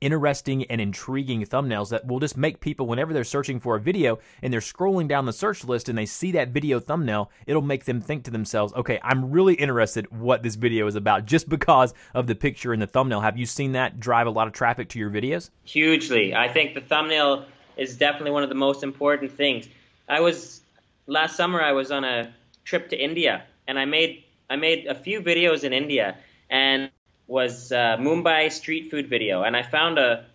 interesting 0.00 0.64
and 0.64 0.80
intriguing 0.80 1.46
thumbnails 1.46 1.90
that 1.90 2.04
will 2.04 2.18
just 2.18 2.36
make 2.36 2.58
people, 2.58 2.88
whenever 2.88 3.12
they're 3.12 3.22
searching 3.22 3.60
for 3.60 3.76
a 3.76 3.80
video 3.80 4.18
and 4.42 4.52
they're 4.52 4.58
scrolling 4.58 5.06
down 5.06 5.24
the 5.24 5.32
search 5.32 5.62
list 5.62 5.88
and 5.88 5.96
they 5.96 6.04
see 6.04 6.32
that 6.32 6.48
video 6.48 6.80
thumbnail, 6.80 7.30
it'll 7.46 7.62
make 7.62 7.84
them 7.84 8.00
think 8.00 8.24
to 8.24 8.32
themselves, 8.32 8.72
okay, 8.74 8.98
I'm 9.04 9.30
really 9.30 9.54
interested 9.54 10.10
what 10.10 10.42
this 10.42 10.56
video 10.56 10.88
is 10.88 10.96
about 10.96 11.26
just 11.26 11.48
because 11.48 11.94
of 12.12 12.26
the 12.26 12.34
picture 12.34 12.74
in 12.74 12.80
the 12.80 12.88
thumbnail. 12.88 13.20
Have 13.20 13.38
you 13.38 13.46
seen 13.46 13.70
that 13.72 14.00
drive 14.00 14.26
a 14.26 14.30
lot 14.30 14.48
of 14.48 14.52
traffic 14.52 14.88
to 14.88 14.98
your 14.98 15.10
videos? 15.10 15.50
Hugely. 15.62 16.34
I 16.34 16.48
think 16.48 16.74
the 16.74 16.80
thumbnail 16.80 17.44
is 17.76 17.96
definitely 17.96 18.32
one 18.32 18.42
of 18.42 18.48
the 18.48 18.56
most 18.56 18.82
important 18.82 19.30
things. 19.30 19.68
I 20.08 20.18
was 20.18 20.62
last 21.06 21.36
summer 21.36 21.62
I 21.62 21.70
was 21.70 21.92
on 21.92 22.02
a 22.02 22.34
trip 22.64 22.88
to 22.88 22.96
India 23.00 23.44
and 23.68 23.78
I 23.78 23.84
made 23.84 24.24
I 24.52 24.56
made 24.56 24.86
a 24.86 24.94
few 24.94 25.22
videos 25.22 25.64
in 25.64 25.72
India 25.72 26.18
and 26.50 26.90
was 27.26 27.72
uh, 27.72 27.96
Mumbai 27.98 28.52
street 28.52 28.90
food 28.90 29.08
video, 29.08 29.42
and 29.42 29.56
I 29.56 29.62
found 29.62 29.98
a 29.98 30.26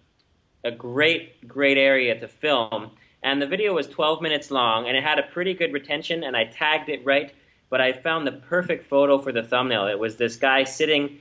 a 0.63 0.71
great 0.71 1.47
great 1.47 1.77
area 1.77 2.19
to 2.19 2.27
film. 2.27 2.89
And 3.21 3.39
the 3.39 3.45
video 3.45 3.75
was 3.75 3.85
12 3.85 4.23
minutes 4.23 4.49
long, 4.49 4.87
and 4.87 4.97
it 4.97 5.03
had 5.03 5.19
a 5.19 5.23
pretty 5.23 5.53
good 5.53 5.71
retention, 5.71 6.23
and 6.23 6.35
I 6.35 6.45
tagged 6.45 6.89
it 6.89 7.05
right. 7.05 7.31
But 7.69 7.79
I 7.79 7.93
found 7.93 8.25
the 8.25 8.31
perfect 8.31 8.89
photo 8.89 9.19
for 9.19 9.31
the 9.31 9.43
thumbnail. 9.43 9.85
It 9.85 9.99
was 9.99 10.15
this 10.15 10.37
guy 10.37 10.63
sitting 10.63 11.19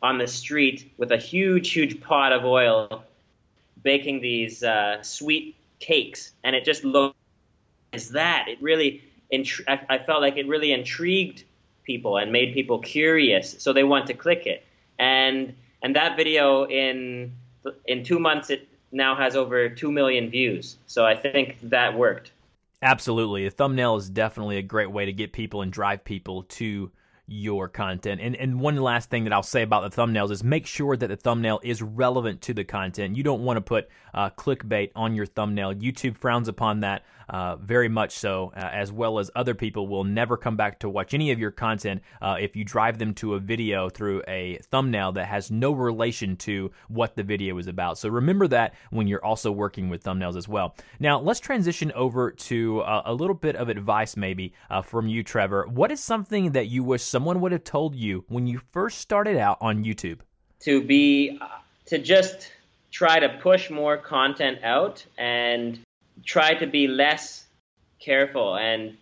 on 0.00 0.16
the 0.16 0.26
street 0.26 0.90
with 0.96 1.12
a 1.12 1.18
huge, 1.18 1.70
huge 1.72 2.00
pot 2.00 2.32
of 2.32 2.46
oil, 2.46 3.04
baking 3.82 4.22
these 4.22 4.62
uh, 4.62 5.02
sweet 5.02 5.54
cakes, 5.80 6.32
and 6.42 6.56
it 6.56 6.64
just 6.64 6.82
looked 6.82 7.16
as 7.92 8.10
that. 8.10 8.46
It 8.48 8.62
really, 8.62 9.02
intri- 9.30 9.68
I, 9.68 9.96
I 9.96 9.98
felt 9.98 10.22
like 10.22 10.38
it 10.38 10.48
really 10.48 10.72
intrigued 10.72 11.44
people 11.88 12.18
and 12.18 12.30
made 12.30 12.54
people 12.54 12.78
curious, 12.78 13.56
so 13.58 13.72
they 13.72 13.82
want 13.82 14.06
to 14.06 14.14
click 14.14 14.46
it. 14.46 14.64
And 15.00 15.54
and 15.82 15.96
that 15.96 16.16
video 16.16 16.66
in 16.66 17.32
in 17.86 18.04
two 18.04 18.20
months 18.20 18.50
it 18.50 18.68
now 18.92 19.16
has 19.16 19.34
over 19.34 19.68
two 19.68 19.90
million 19.90 20.30
views. 20.30 20.76
So 20.86 21.04
I 21.04 21.16
think 21.16 21.56
that 21.64 21.96
worked. 21.98 22.30
Absolutely, 22.82 23.46
a 23.46 23.50
thumbnail 23.50 23.96
is 23.96 24.08
definitely 24.08 24.58
a 24.58 24.62
great 24.62 24.92
way 24.92 25.04
to 25.04 25.12
get 25.12 25.32
people 25.32 25.62
and 25.62 25.72
drive 25.72 26.04
people 26.04 26.44
to 26.44 26.92
your 27.28 27.68
content. 27.68 28.20
And 28.20 28.34
and 28.34 28.58
one 28.58 28.76
last 28.76 29.10
thing 29.10 29.24
that 29.24 29.32
I'll 29.32 29.42
say 29.42 29.62
about 29.62 29.88
the 29.88 29.96
thumbnails 29.96 30.30
is 30.30 30.42
make 30.42 30.66
sure 30.66 30.96
that 30.96 31.06
the 31.08 31.16
thumbnail 31.16 31.60
is 31.62 31.82
relevant 31.82 32.40
to 32.42 32.54
the 32.54 32.64
content. 32.64 33.16
You 33.16 33.22
don't 33.22 33.44
want 33.44 33.58
to 33.58 33.60
put 33.60 33.88
uh, 34.14 34.30
clickbait 34.30 34.90
on 34.96 35.14
your 35.14 35.26
thumbnail. 35.26 35.74
YouTube 35.74 36.16
frowns 36.16 36.48
upon 36.48 36.80
that 36.80 37.04
uh, 37.28 37.56
very 37.56 37.88
much 37.88 38.12
so, 38.12 38.52
uh, 38.56 38.70
as 38.72 38.90
well 38.90 39.18
as 39.18 39.30
other 39.36 39.54
people 39.54 39.86
will 39.86 40.04
never 40.04 40.36
come 40.36 40.56
back 40.56 40.78
to 40.80 40.88
watch 40.88 41.14
any 41.14 41.30
of 41.30 41.38
your 41.38 41.50
content 41.50 42.02
uh, 42.22 42.36
if 42.40 42.56
you 42.56 42.64
drive 42.64 42.98
them 42.98 43.12
to 43.14 43.34
a 43.34 43.38
video 43.38 43.88
through 43.88 44.22
a 44.26 44.58
thumbnail 44.70 45.12
that 45.12 45.26
has 45.26 45.50
no 45.50 45.72
relation 45.72 46.36
to 46.36 46.70
what 46.88 47.16
the 47.16 47.22
video 47.22 47.58
is 47.58 47.66
about. 47.66 47.98
So 47.98 48.08
remember 48.08 48.48
that 48.48 48.74
when 48.90 49.06
you're 49.06 49.24
also 49.24 49.52
working 49.52 49.88
with 49.88 50.02
thumbnails 50.02 50.36
as 50.36 50.48
well. 50.48 50.74
Now, 51.00 51.20
let's 51.20 51.40
transition 51.40 51.92
over 51.92 52.30
to 52.30 52.80
uh, 52.80 53.02
a 53.04 53.14
little 53.14 53.34
bit 53.34 53.56
of 53.56 53.68
advice, 53.68 54.16
maybe 54.16 54.54
uh, 54.70 54.82
from 54.82 55.06
you, 55.06 55.22
Trevor. 55.22 55.66
What 55.66 55.92
is 55.92 56.00
something 56.00 56.52
that 56.52 56.68
you 56.68 56.82
wish 56.82 57.02
someone 57.18 57.40
would 57.40 57.50
have 57.50 57.64
told 57.64 57.96
you 57.96 58.24
when 58.28 58.46
you 58.46 58.60
first 58.70 58.98
started 58.98 59.36
out 59.36 59.58
on 59.60 59.82
YouTube? 59.82 60.20
To 60.60 60.80
be, 60.80 61.40
to 61.86 61.98
just 61.98 62.52
try 62.92 63.18
to 63.18 63.28
push 63.40 63.70
more 63.70 63.96
content 63.96 64.62
out 64.62 65.04
and 65.18 65.80
try 66.24 66.54
to 66.54 66.66
be 66.68 66.86
less 66.86 67.44
careful 67.98 68.54
and 68.54 68.96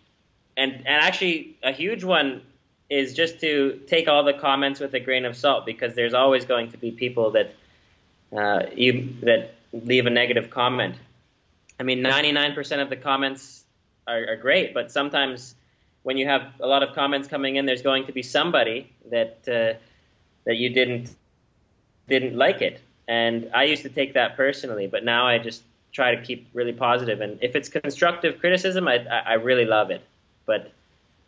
and 0.55 0.71
and 0.71 0.87
actually 0.87 1.55
a 1.61 1.71
huge 1.71 2.03
one 2.03 2.41
is 2.89 3.13
just 3.13 3.39
to 3.39 3.79
take 3.85 4.07
all 4.07 4.23
the 4.23 4.33
comments 4.33 4.79
with 4.79 4.95
a 4.95 4.99
grain 4.99 5.23
of 5.23 5.35
salt 5.35 5.67
because 5.67 5.93
there's 5.93 6.15
always 6.15 6.43
going 6.45 6.71
to 6.71 6.77
be 6.77 6.89
people 6.89 7.29
that 7.37 7.53
uh, 8.35 8.63
you 8.75 9.13
that 9.21 9.53
leave 9.73 10.07
a 10.07 10.09
negative 10.09 10.49
comment. 10.49 10.95
I 11.79 11.83
mean, 11.83 11.99
99% 11.99 12.81
of 12.81 12.89
the 12.89 12.95
comments 12.95 13.63
are, 14.07 14.29
are 14.29 14.35
great, 14.37 14.73
but 14.73 14.91
sometimes 14.91 15.53
when 16.07 16.15
you 16.15 16.25
have 16.25 16.53
a 16.61 16.67
lot 16.67 16.83
of 16.83 16.95
comments 16.95 17.27
coming 17.27 17.57
in, 17.57 17.65
there's 17.65 17.81
going 17.81 18.05
to 18.05 18.13
be 18.13 18.23
somebody 18.23 18.89
that 19.11 19.39
uh, 19.45 19.77
that 20.45 20.55
you 20.55 20.69
didn't 20.69 21.13
didn't 22.07 22.33
like 22.37 22.61
it, 22.61 22.79
and 23.09 23.51
I 23.53 23.63
used 23.65 23.83
to 23.83 23.89
take 23.89 24.13
that 24.13 24.37
personally, 24.37 24.87
but 24.87 25.03
now 25.03 25.27
I 25.27 25.37
just 25.37 25.63
try 25.91 26.15
to 26.15 26.21
keep 26.21 26.47
really 26.53 26.71
positive. 26.71 27.19
And 27.19 27.37
if 27.41 27.57
it's 27.57 27.67
constructive 27.67 28.39
criticism, 28.39 28.87
I, 28.87 29.05
I 29.33 29.33
really 29.33 29.65
love 29.65 29.91
it. 29.91 30.01
But 30.45 30.71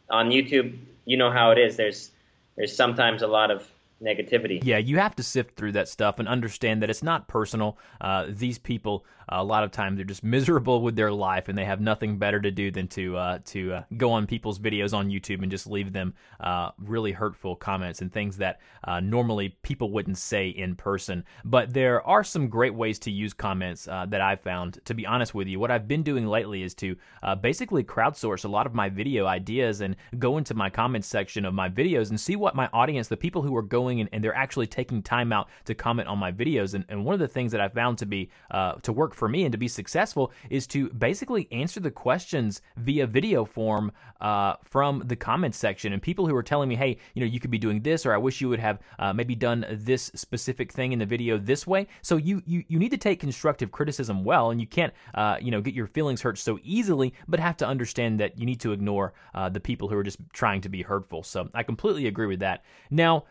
on 0.09 0.29
YouTube, 0.29 0.77
you 1.03 1.17
know 1.17 1.29
how 1.29 1.51
it 1.51 1.57
is. 1.57 1.75
There's 1.75 2.09
there's 2.55 2.73
sometimes 2.73 3.21
a 3.21 3.27
lot 3.27 3.51
of 3.51 3.67
negativity. 4.01 4.59
Yeah, 4.63 4.77
you 4.77 4.97
have 4.97 5.15
to 5.17 5.23
sift 5.23 5.55
through 5.55 5.73
that 5.73 5.87
stuff 5.87 6.19
and 6.19 6.27
understand 6.27 6.81
that 6.81 6.89
it's 6.89 7.03
not 7.03 7.27
personal. 7.27 7.77
Uh, 7.99 8.27
these 8.29 8.57
people, 8.57 9.05
uh, 9.31 9.37
a 9.37 9.43
lot 9.43 9.63
of 9.63 9.71
times, 9.71 9.97
they're 9.97 10.05
just 10.05 10.23
miserable 10.39 10.81
with 10.81 10.95
their 10.95 11.11
life, 11.11 11.49
and 11.49 11.57
they 11.57 11.65
have 11.65 11.81
nothing 11.81 12.17
better 12.17 12.39
to 12.39 12.51
do 12.51 12.71
than 12.71 12.87
to 12.89 13.17
uh, 13.17 13.39
to 13.45 13.73
uh, 13.73 13.83
go 13.97 14.11
on 14.11 14.27
people's 14.27 14.59
videos 14.59 14.93
on 14.93 15.09
YouTube 15.09 15.41
and 15.41 15.51
just 15.51 15.67
leave 15.67 15.93
them 15.93 16.13
uh, 16.39 16.71
really 16.79 17.11
hurtful 17.11 17.55
comments 17.55 18.01
and 18.01 18.11
things 18.11 18.37
that 18.37 18.59
uh, 18.85 18.99
normally 18.99 19.57
people 19.61 19.91
wouldn't 19.91 20.17
say 20.17 20.49
in 20.49 20.75
person. 20.75 21.23
But 21.45 21.73
there 21.73 22.05
are 22.07 22.23
some 22.23 22.47
great 22.47 22.73
ways 22.73 22.99
to 22.99 23.11
use 23.11 23.33
comments 23.33 23.85
that 23.85 24.21
I've 24.21 24.41
found. 24.41 24.79
To 24.85 24.93
be 24.93 25.05
honest 25.05 25.33
with 25.33 25.47
you, 25.47 25.59
what 25.59 25.71
I've 25.71 25.87
been 25.87 26.03
doing 26.03 26.25
lately 26.25 26.63
is 26.63 26.73
to 26.75 26.95
basically 27.41 27.83
crowdsource 27.83 28.45
a 28.45 28.47
lot 28.47 28.65
of 28.65 28.73
my 28.73 28.89
video 28.89 29.25
ideas 29.25 29.81
and 29.81 29.95
go 30.17 30.37
into 30.37 30.53
my 30.53 30.69
comments 30.69 31.07
section 31.07 31.45
of 31.45 31.53
my 31.53 31.69
videos 31.69 32.09
and 32.09 32.19
see 32.19 32.35
what 32.35 32.55
my 32.55 32.69
audience, 32.73 33.07
the 33.07 33.17
people 33.17 33.41
who 33.41 33.55
are 33.55 33.61
going 33.61 33.88
and, 33.97 34.09
and 34.13 34.23
they're 34.23 34.35
actually 34.35 34.67
taking 34.67 35.01
time 35.01 35.33
out 35.33 35.49
to 35.65 35.73
comment 35.73 36.07
on 36.07 36.17
my 36.17 36.31
videos. 36.31 36.73
And, 36.73 36.85
and 36.89 37.03
one 37.05 37.13
of 37.13 37.19
the 37.19 37.27
things 37.27 37.51
that 37.51 37.61
I 37.61 37.69
found 37.69 37.97
to 37.99 38.05
be 38.05 38.29
uh, 38.51 38.73
to 38.73 38.93
work 38.93 39.13
for 39.13 39.27
me 39.27 39.45
and 39.45 39.51
to 39.51 39.57
be 39.57 39.67
successful 39.67 40.31
is 40.49 40.67
to 40.67 40.89
basically 40.89 41.47
answer 41.51 41.79
the 41.79 41.91
questions 41.91 42.61
via 42.77 43.07
video 43.07 43.45
form 43.45 43.91
uh, 44.21 44.55
from 44.63 45.03
the 45.05 45.15
comments 45.15 45.57
section. 45.57 45.93
And 45.93 46.01
people 46.01 46.27
who 46.27 46.35
are 46.35 46.43
telling 46.43 46.69
me, 46.69 46.75
hey, 46.75 46.97
you 47.13 47.21
know, 47.21 47.25
you 47.25 47.39
could 47.39 47.51
be 47.51 47.57
doing 47.57 47.81
this, 47.81 48.05
or 48.05 48.13
I 48.13 48.17
wish 48.17 48.41
you 48.41 48.49
would 48.49 48.59
have 48.59 48.79
uh, 48.99 49.13
maybe 49.13 49.35
done 49.35 49.65
this 49.69 50.11
specific 50.15 50.71
thing 50.71 50.91
in 50.91 50.99
the 50.99 51.05
video 51.05 51.37
this 51.37 51.65
way. 51.65 51.87
So 52.01 52.17
you 52.17 52.41
you 52.45 52.63
you 52.67 52.79
need 52.79 52.91
to 52.91 52.97
take 52.97 53.19
constructive 53.19 53.71
criticism 53.71 54.23
well, 54.23 54.51
and 54.51 54.59
you 54.59 54.67
can't 54.67 54.93
uh, 55.15 55.37
you 55.41 55.51
know 55.51 55.61
get 55.61 55.73
your 55.73 55.87
feelings 55.87 56.21
hurt 56.21 56.37
so 56.37 56.59
easily, 56.63 57.13
but 57.27 57.39
have 57.39 57.57
to 57.57 57.67
understand 57.67 58.19
that 58.19 58.37
you 58.37 58.45
need 58.45 58.59
to 58.61 58.71
ignore 58.73 59.13
uh, 59.33 59.49
the 59.49 59.59
people 59.59 59.87
who 59.87 59.97
are 59.97 60.03
just 60.03 60.19
trying 60.33 60.61
to 60.61 60.69
be 60.69 60.81
hurtful. 60.81 61.23
So 61.23 61.49
I 61.53 61.63
completely 61.63 62.07
agree 62.07 62.27
with 62.27 62.39
that. 62.39 62.63
Now. 62.89 63.25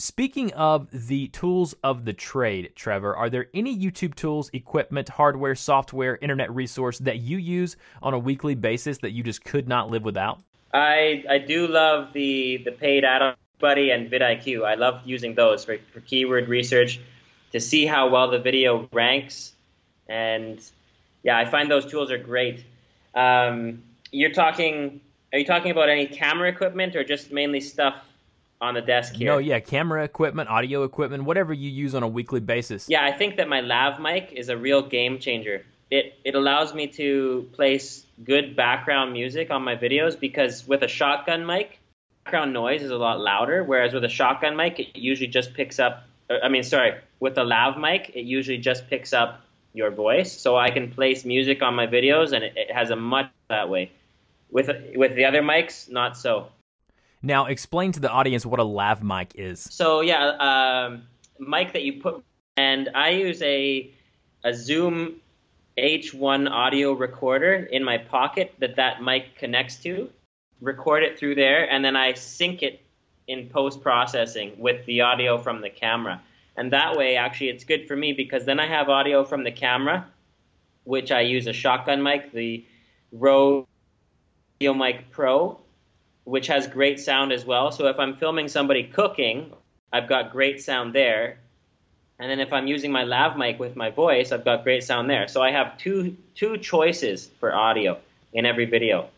Speaking 0.00 0.50
of 0.54 0.88
the 1.08 1.28
tools 1.28 1.74
of 1.84 2.06
the 2.06 2.14
trade, 2.14 2.72
Trevor, 2.74 3.14
are 3.14 3.28
there 3.28 3.48
any 3.52 3.78
YouTube 3.78 4.14
tools, 4.14 4.48
equipment, 4.54 5.10
hardware, 5.10 5.54
software, 5.54 6.16
internet 6.22 6.50
resource 6.54 6.98
that 7.00 7.18
you 7.18 7.36
use 7.36 7.76
on 8.00 8.14
a 8.14 8.18
weekly 8.18 8.54
basis 8.54 8.96
that 8.98 9.10
you 9.10 9.22
just 9.22 9.44
could 9.44 9.68
not 9.68 9.90
live 9.90 10.02
without? 10.02 10.40
I 10.72 11.22
I 11.28 11.36
do 11.36 11.66
love 11.66 12.14
the 12.14 12.62
the 12.64 12.72
paid 12.72 13.04
add-on 13.04 13.34
Buddy 13.58 13.90
and 13.90 14.10
vidIQ. 14.10 14.64
I 14.64 14.76
love 14.76 15.02
using 15.04 15.34
those 15.34 15.66
for, 15.66 15.76
for 15.92 16.00
keyword 16.00 16.48
research 16.48 16.98
to 17.52 17.60
see 17.60 17.84
how 17.84 18.08
well 18.08 18.30
the 18.30 18.38
video 18.38 18.88
ranks, 18.94 19.52
and 20.08 20.58
yeah, 21.22 21.36
I 21.36 21.44
find 21.44 21.70
those 21.70 21.84
tools 21.84 22.10
are 22.10 22.16
great. 22.16 22.64
Um, 23.14 23.82
you're 24.12 24.32
talking. 24.32 25.02
Are 25.34 25.38
you 25.38 25.44
talking 25.44 25.70
about 25.70 25.90
any 25.90 26.06
camera 26.06 26.48
equipment 26.48 26.96
or 26.96 27.04
just 27.04 27.30
mainly 27.30 27.60
stuff 27.60 28.02
on 28.60 28.74
the 28.74 28.82
desk 28.82 29.14
here. 29.14 29.32
No, 29.32 29.38
yeah, 29.38 29.60
camera 29.60 30.04
equipment, 30.04 30.48
audio 30.48 30.84
equipment, 30.84 31.24
whatever 31.24 31.52
you 31.52 31.70
use 31.70 31.94
on 31.94 32.02
a 32.02 32.08
weekly 32.08 32.40
basis. 32.40 32.86
Yeah, 32.88 33.04
I 33.04 33.12
think 33.12 33.36
that 33.36 33.48
my 33.48 33.60
lav 33.60 34.00
mic 34.00 34.32
is 34.32 34.48
a 34.48 34.56
real 34.56 34.82
game 34.82 35.18
changer. 35.18 35.64
It 35.90 36.14
it 36.24 36.34
allows 36.34 36.74
me 36.74 36.86
to 36.88 37.48
place 37.52 38.04
good 38.22 38.54
background 38.54 39.12
music 39.12 39.50
on 39.50 39.62
my 39.62 39.76
videos 39.76 40.18
because 40.18 40.66
with 40.66 40.82
a 40.82 40.88
shotgun 40.88 41.46
mic, 41.46 41.78
background 42.24 42.52
noise 42.52 42.82
is 42.82 42.90
a 42.90 42.96
lot 42.96 43.18
louder, 43.18 43.64
whereas 43.64 43.92
with 43.92 44.04
a 44.04 44.08
shotgun 44.08 44.56
mic, 44.56 44.78
it 44.78 44.96
usually 44.96 45.28
just 45.28 45.54
picks 45.54 45.78
up. 45.78 46.04
Uh, 46.28 46.34
I 46.42 46.48
mean, 46.48 46.62
sorry, 46.62 46.94
with 47.18 47.38
a 47.38 47.44
lav 47.44 47.78
mic, 47.78 48.12
it 48.14 48.24
usually 48.24 48.58
just 48.58 48.88
picks 48.88 49.12
up 49.12 49.40
your 49.72 49.90
voice, 49.90 50.32
so 50.32 50.56
I 50.56 50.70
can 50.70 50.90
place 50.90 51.24
music 51.24 51.62
on 51.62 51.74
my 51.74 51.86
videos, 51.86 52.32
and 52.32 52.44
it, 52.44 52.54
it 52.56 52.72
has 52.72 52.90
a 52.90 52.96
much 52.96 53.30
that 53.48 53.68
way. 53.68 53.90
With 54.50 54.68
with 54.94 55.14
the 55.14 55.24
other 55.24 55.42
mics, 55.42 55.90
not 55.90 56.16
so. 56.16 56.48
Now, 57.22 57.46
explain 57.46 57.92
to 57.92 58.00
the 58.00 58.10
audience 58.10 58.46
what 58.46 58.60
a 58.60 58.64
lav 58.64 59.02
mic 59.02 59.32
is. 59.34 59.66
So 59.70 60.00
yeah, 60.00 60.30
um, 60.38 61.02
mic 61.38 61.72
that 61.74 61.82
you 61.82 62.00
put, 62.00 62.24
and 62.56 62.88
I 62.94 63.10
use 63.10 63.42
a 63.42 63.92
a 64.44 64.54
Zoom 64.54 65.20
H1 65.78 66.50
audio 66.50 66.92
recorder 66.92 67.54
in 67.54 67.84
my 67.84 67.98
pocket 67.98 68.54
that 68.58 68.76
that 68.76 69.02
mic 69.02 69.36
connects 69.36 69.76
to. 69.82 70.10
Record 70.60 71.02
it 71.02 71.18
through 71.18 71.34
there, 71.34 71.70
and 71.70 71.84
then 71.84 71.96
I 71.96 72.14
sync 72.14 72.62
it 72.62 72.82
in 73.28 73.48
post 73.48 73.80
processing 73.80 74.52
with 74.58 74.84
the 74.86 75.02
audio 75.02 75.38
from 75.38 75.60
the 75.60 75.70
camera. 75.70 76.20
And 76.56 76.72
that 76.72 76.96
way, 76.96 77.16
actually, 77.16 77.48
it's 77.48 77.64
good 77.64 77.86
for 77.86 77.96
me 77.96 78.12
because 78.12 78.44
then 78.44 78.60
I 78.60 78.66
have 78.66 78.88
audio 78.88 79.24
from 79.24 79.44
the 79.44 79.52
camera, 79.52 80.06
which 80.84 81.10
I 81.10 81.20
use 81.20 81.46
a 81.46 81.52
shotgun 81.52 82.02
mic, 82.02 82.32
the 82.32 82.66
Rode 83.12 83.66
Mic 84.60 85.10
Pro, 85.10 85.58
which 86.30 86.46
has 86.46 86.68
great 86.68 87.00
sound 87.00 87.32
as 87.32 87.44
well. 87.44 87.72
So 87.72 87.88
if 87.88 87.98
I'm 87.98 88.16
filming 88.16 88.46
somebody 88.46 88.84
cooking, 88.84 89.52
I've 89.92 90.08
got 90.08 90.30
great 90.30 90.62
sound 90.62 90.94
there. 90.94 91.40
And 92.20 92.30
then 92.30 92.38
if 92.38 92.52
I'm 92.52 92.68
using 92.68 92.92
my 92.92 93.02
lav 93.02 93.36
mic 93.36 93.58
with 93.58 93.74
my 93.74 93.90
voice, 93.90 94.30
I've 94.30 94.44
got 94.44 94.62
great 94.62 94.84
sound 94.84 95.10
there. 95.10 95.26
So 95.26 95.42
I 95.42 95.50
have 95.50 95.76
two 95.76 96.16
two 96.36 96.56
choices 96.58 97.28
for 97.40 97.52
audio 97.52 97.98
in 98.32 98.46
every 98.46 98.66
video. 98.66 99.08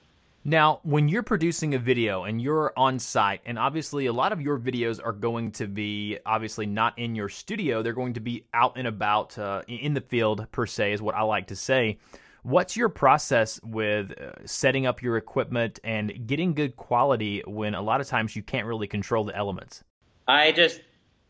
Now, 0.45 0.81
when 0.83 1.09
you're 1.09 1.23
producing 1.23 1.75
a 1.75 1.79
video 1.79 2.25
and 2.25 2.41
you're 2.41 2.73
on 2.77 2.99
site, 2.99 3.43
and 3.45 3.59
obviously 3.59 4.07
a 4.07 4.13
lot 4.13 4.33
of 4.33 4.41
your 4.41 4.59
videos 4.59 4.99
are 5.05 5.13
going 5.13 5.53
to 5.53 5.67
be 5.69 6.19
obviously 6.25 6.67
not 6.67 6.99
in 6.99 7.15
your 7.15 7.29
studio, 7.29 7.83
they're 7.83 7.93
going 7.93 8.15
to 8.15 8.21
be 8.21 8.45
out 8.55 8.77
and 8.77 8.89
about 8.89 9.39
uh, 9.39 9.63
in 9.69 9.95
the 9.95 10.01
field, 10.01 10.47
per 10.51 10.67
se, 10.67 10.95
is 10.95 11.03
what 11.03 11.15
I 11.15 11.23
like 11.23 11.49
to 11.49 11.57
say. 11.57 11.99
What's 12.43 12.77
your 12.77 12.89
process 12.89 13.61
with 13.63 14.13
uh, 14.21 14.33
setting 14.45 14.85
up 14.85 15.01
your 15.01 15.17
equipment 15.17 15.79
and 15.85 16.27
getting 16.27 16.55
good 16.55 16.77
quality 16.77 17.43
when 17.47 17.75
a 17.75 17.83
lot 17.83 18.01
of 18.01 18.09
times 18.09 18.35
you 18.35 18.43
can't 18.43 18.67
really 18.67 18.89
control 18.89 19.25
the 19.25 19.37
elements? 19.37 19.85
I 20.27 20.51
just 20.51 20.81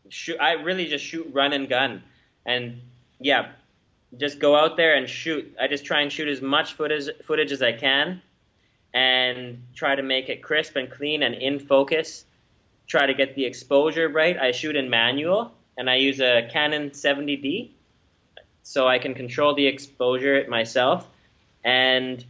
shoot. 0.09 0.37
I 0.39 0.53
really 0.53 0.87
just 0.87 1.05
shoot, 1.05 1.29
run 1.31 1.53
and 1.53 1.69
gun, 1.69 2.01
and 2.47 2.81
yeah, 3.19 3.51
just 4.17 4.39
go 4.39 4.55
out 4.55 4.75
there 4.75 4.95
and 4.95 5.07
shoot. 5.07 5.55
I 5.61 5.67
just 5.67 5.85
try 5.85 6.01
and 6.01 6.11
shoot 6.11 6.27
as 6.27 6.41
much 6.41 6.73
footage 6.73 7.09
footage 7.23 7.51
as 7.51 7.61
I 7.61 7.73
can 7.73 8.21
and 8.93 9.61
try 9.75 9.95
to 9.95 10.03
make 10.03 10.29
it 10.29 10.41
crisp 10.41 10.75
and 10.75 10.89
clean 10.89 11.23
and 11.23 11.35
in 11.35 11.59
focus. 11.59 12.25
Try 12.87 13.05
to 13.05 13.13
get 13.13 13.35
the 13.35 13.45
exposure 13.45 14.09
right. 14.09 14.37
I 14.37 14.51
shoot 14.51 14.75
in 14.75 14.89
manual 14.89 15.53
and 15.77 15.89
I 15.89 15.95
use 15.95 16.19
a 16.19 16.47
Canon 16.51 16.89
70D 16.89 17.71
so 18.63 18.87
I 18.87 18.97
can 18.97 19.13
control 19.13 19.53
the 19.53 19.67
exposure 19.67 20.45
myself. 20.49 21.07
And 21.63 22.23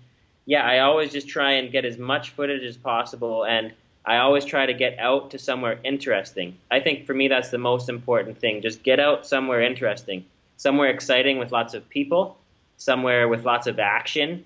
yeah, 0.46 0.64
I 0.64 0.80
always 0.80 1.12
just 1.12 1.30
try 1.30 1.54
and 1.54 1.72
get 1.72 1.86
as 1.86 1.98
much 1.98 2.32
footage 2.32 2.64
as 2.64 2.76
possible 2.76 3.46
and 3.46 3.74
I 4.06 4.18
always 4.18 4.44
try 4.44 4.66
to 4.66 4.74
get 4.74 5.00
out 5.00 5.32
to 5.32 5.40
somewhere 5.40 5.80
interesting. 5.84 6.58
I 6.70 6.82
think 6.82 7.06
for 7.06 7.14
me 7.14 7.30
that's 7.30 7.50
the 7.50 7.58
most 7.58 7.88
important 7.88 8.38
thing. 8.38 8.62
Just 8.62 8.84
get 8.84 9.00
out 9.00 9.26
somewhere 9.26 9.62
interesting, 9.62 10.26
somewhere 10.58 10.90
exciting 10.90 11.38
with 11.38 11.54
lots 11.54 11.74
of 11.74 11.88
people, 11.88 12.38
somewhere 12.78 13.30
with 13.30 13.46
lots 13.46 13.68
of 13.68 13.80
action, 13.80 14.44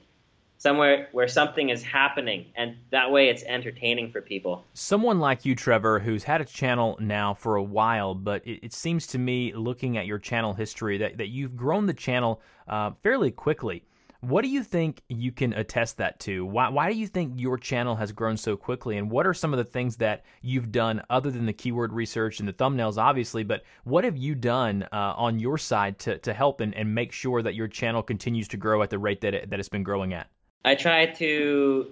somewhere 0.58 1.08
where 1.12 1.28
something 1.28 1.70
is 1.70 1.84
happening 1.84 2.46
and 2.56 2.76
that 2.92 3.12
way 3.12 3.30
it's 3.30 3.44
entertaining 3.44 4.12
for 4.12 4.22
people 4.22 4.66
someone 4.74 5.20
like 5.20 5.46
you 5.46 5.56
trevor 5.56 6.00
who's 6.00 6.24
had 6.24 6.42
a 6.42 6.46
channel 6.46 6.98
now 7.00 7.34
for 7.34 7.56
a 7.56 7.64
while 7.64 8.14
but 8.14 8.46
it, 8.46 8.60
it 8.64 8.74
seems 8.74 9.08
to 9.08 9.18
me 9.18 9.54
looking 9.54 9.98
at 9.98 10.06
your 10.06 10.20
channel 10.20 10.54
history 10.54 10.98
that, 10.98 11.18
that 11.18 11.28
you've 11.28 11.56
grown 11.56 11.86
the 11.86 11.94
channel 11.94 12.42
uh, 12.68 12.92
fairly 13.04 13.32
quickly 13.32 13.84
what 14.22 14.42
do 14.42 14.50
you 14.50 14.64
think 14.64 15.04
you 15.10 15.32
can 15.32 15.54
attest 15.54 15.98
that 15.98 16.20
to? 16.22 16.44
Why, 16.44 16.70
why 16.70 16.92
do 16.92 16.98
you 16.98 17.08
think 17.08 17.40
your 17.40 17.58
channel 17.58 17.96
has 17.96 18.12
grown 18.12 18.36
so 18.36 18.58
quickly? 18.58 18.98
And 18.98 19.12
what 19.12 19.28
are 19.28 19.34
some 19.34 19.54
of 19.54 19.58
the 19.58 19.64
things 19.64 19.98
that 19.98 20.26
you've 20.42 20.72
done 20.72 21.04
other 21.10 21.30
than 21.30 21.46
the 21.46 21.54
keyword 21.54 21.94
research 21.94 22.40
and 22.40 22.48
the 22.48 22.54
thumbnails, 22.54 22.98
obviously? 22.98 23.44
But 23.44 23.64
what 23.84 24.04
have 24.04 24.18
you 24.18 24.34
done 24.34 24.88
uh, 24.92 25.14
on 25.16 25.40
your 25.40 25.58
side 25.58 26.00
to, 26.00 26.18
to 26.20 26.34
help 26.34 26.62
and, 26.62 26.74
and 26.74 26.96
make 26.96 27.12
sure 27.12 27.44
that 27.44 27.54
your 27.54 27.68
channel 27.68 28.02
continues 28.02 28.48
to 28.50 28.58
grow 28.58 28.82
at 28.82 28.90
the 28.90 28.98
rate 28.98 29.22
that, 29.22 29.36
it, 29.36 29.50
that 29.52 29.60
it's 29.60 29.70
been 29.70 29.84
growing 29.84 30.14
at? 30.14 30.28
I 30.66 30.76
try 30.76 31.06
to 31.06 31.92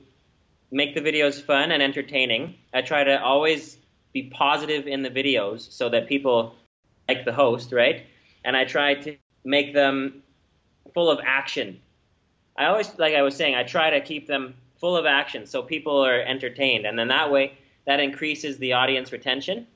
make 0.71 0.95
the 0.95 1.01
videos 1.01 1.41
fun 1.41 1.71
and 1.71 1.81
entertaining. 1.81 2.55
I 2.73 2.81
try 2.81 3.03
to 3.03 3.21
always 3.21 3.77
be 4.13 4.23
positive 4.23 4.87
in 4.87 5.01
the 5.01 5.09
videos 5.09 5.71
so 5.71 5.89
that 5.89 6.07
people 6.07 6.55
like 7.07 7.25
the 7.25 7.33
host, 7.33 7.71
right? 7.71 8.05
And 8.43 8.55
I 8.55 8.65
try 8.65 8.95
to 8.95 9.17
make 9.43 9.73
them 9.73 10.23
full 10.93 11.09
of 11.09 11.19
action. 11.25 11.79
I 12.57 12.65
always, 12.65 12.97
like 12.97 13.13
I 13.13 13.21
was 13.21 13.35
saying, 13.35 13.55
I 13.55 13.63
try 13.63 13.91
to 13.91 14.01
keep 14.01 14.27
them 14.27 14.55
full 14.79 14.97
of 14.97 15.05
action 15.05 15.45
so 15.45 15.61
people 15.61 16.05
are 16.05 16.21
entertained. 16.21 16.85
And 16.85 16.97
then 16.97 17.09
that 17.09 17.31
way, 17.31 17.57
that 17.85 17.99
increases 17.99 18.57
the 18.57 18.73
audience 18.73 19.11
retention. 19.11 19.67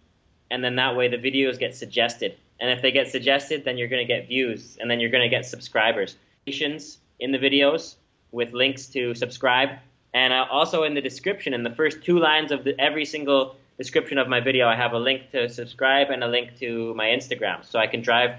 And 0.52 0.64
then 0.64 0.76
that 0.78 0.96
way, 0.96 1.08
the 1.08 1.18
videos 1.18 1.60
get 1.60 1.76
suggested. 1.76 2.36
And 2.60 2.70
if 2.72 2.82
they 2.82 2.92
get 2.92 3.10
suggested, 3.10 3.64
then 3.64 3.78
you're 3.78 3.88
going 3.88 4.06
to 4.06 4.14
get 4.14 4.28
views 4.28 4.78
and 4.82 4.90
then 4.90 5.00
you're 5.00 5.12
going 5.12 5.24
to 5.24 5.30
get 5.30 5.46
subscribers. 5.46 6.16
In 6.46 7.32
the 7.32 7.38
videos, 7.38 7.96
with 8.32 8.54
links 8.54 8.88
to 8.88 9.14
subscribe. 9.16 9.70
And 10.14 10.34
also 10.34 10.84
in 10.84 10.94
the 10.94 11.02
description, 11.02 11.54
in 11.54 11.64
the 11.64 11.70
first 11.70 12.04
two 12.04 12.20
lines 12.20 12.52
of 12.52 12.64
the, 12.64 12.80
every 12.80 13.06
single 13.06 13.56
description 13.78 14.18
of 14.18 14.28
my 14.28 14.40
video, 14.40 14.68
I 14.68 14.76
have 14.76 14.94
a 14.94 15.00
link 15.00 15.32
to 15.32 15.50
subscribe 15.50 16.10
and 16.10 16.24
a 16.24 16.28
link 16.28 16.58
to 16.60 16.94
my 16.96 17.06
Instagram, 17.08 17.64
so 17.64 17.80
I 17.80 17.88
can 17.88 18.02
drive 18.02 18.32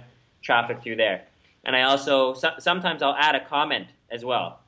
traffic 0.42 0.82
through 0.82 0.96
there. 0.96 1.22
And 1.64 1.76
I 1.76 1.82
also 1.82 2.34
so, 2.34 2.50
sometimes 2.58 3.02
I'll 3.02 3.14
add 3.14 3.34
a 3.34 3.44
comment 3.44 3.88
as 4.10 4.24
well, 4.24 4.60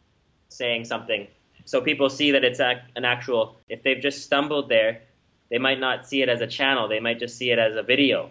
saying 0.49 0.85
something, 0.85 1.27
so 1.65 1.81
people 1.81 2.09
see 2.11 2.33
that 2.33 2.45
it's 2.45 2.61
a, 2.61 2.83
an 2.97 3.05
actual. 3.05 3.57
If 3.69 3.83
they've 3.83 4.01
just 4.01 4.23
stumbled 4.23 4.69
there, 4.69 5.03
they 5.51 5.59
might 5.59 5.81
not 5.81 6.07
see 6.07 6.23
it 6.23 6.29
as 6.29 6.41
a 6.41 6.47
channel; 6.47 6.89
they 6.89 7.01
might 7.01 7.19
just 7.19 7.37
see 7.37 7.51
it 7.51 7.59
as 7.59 7.77
a 7.77 7.83
video, 7.83 8.31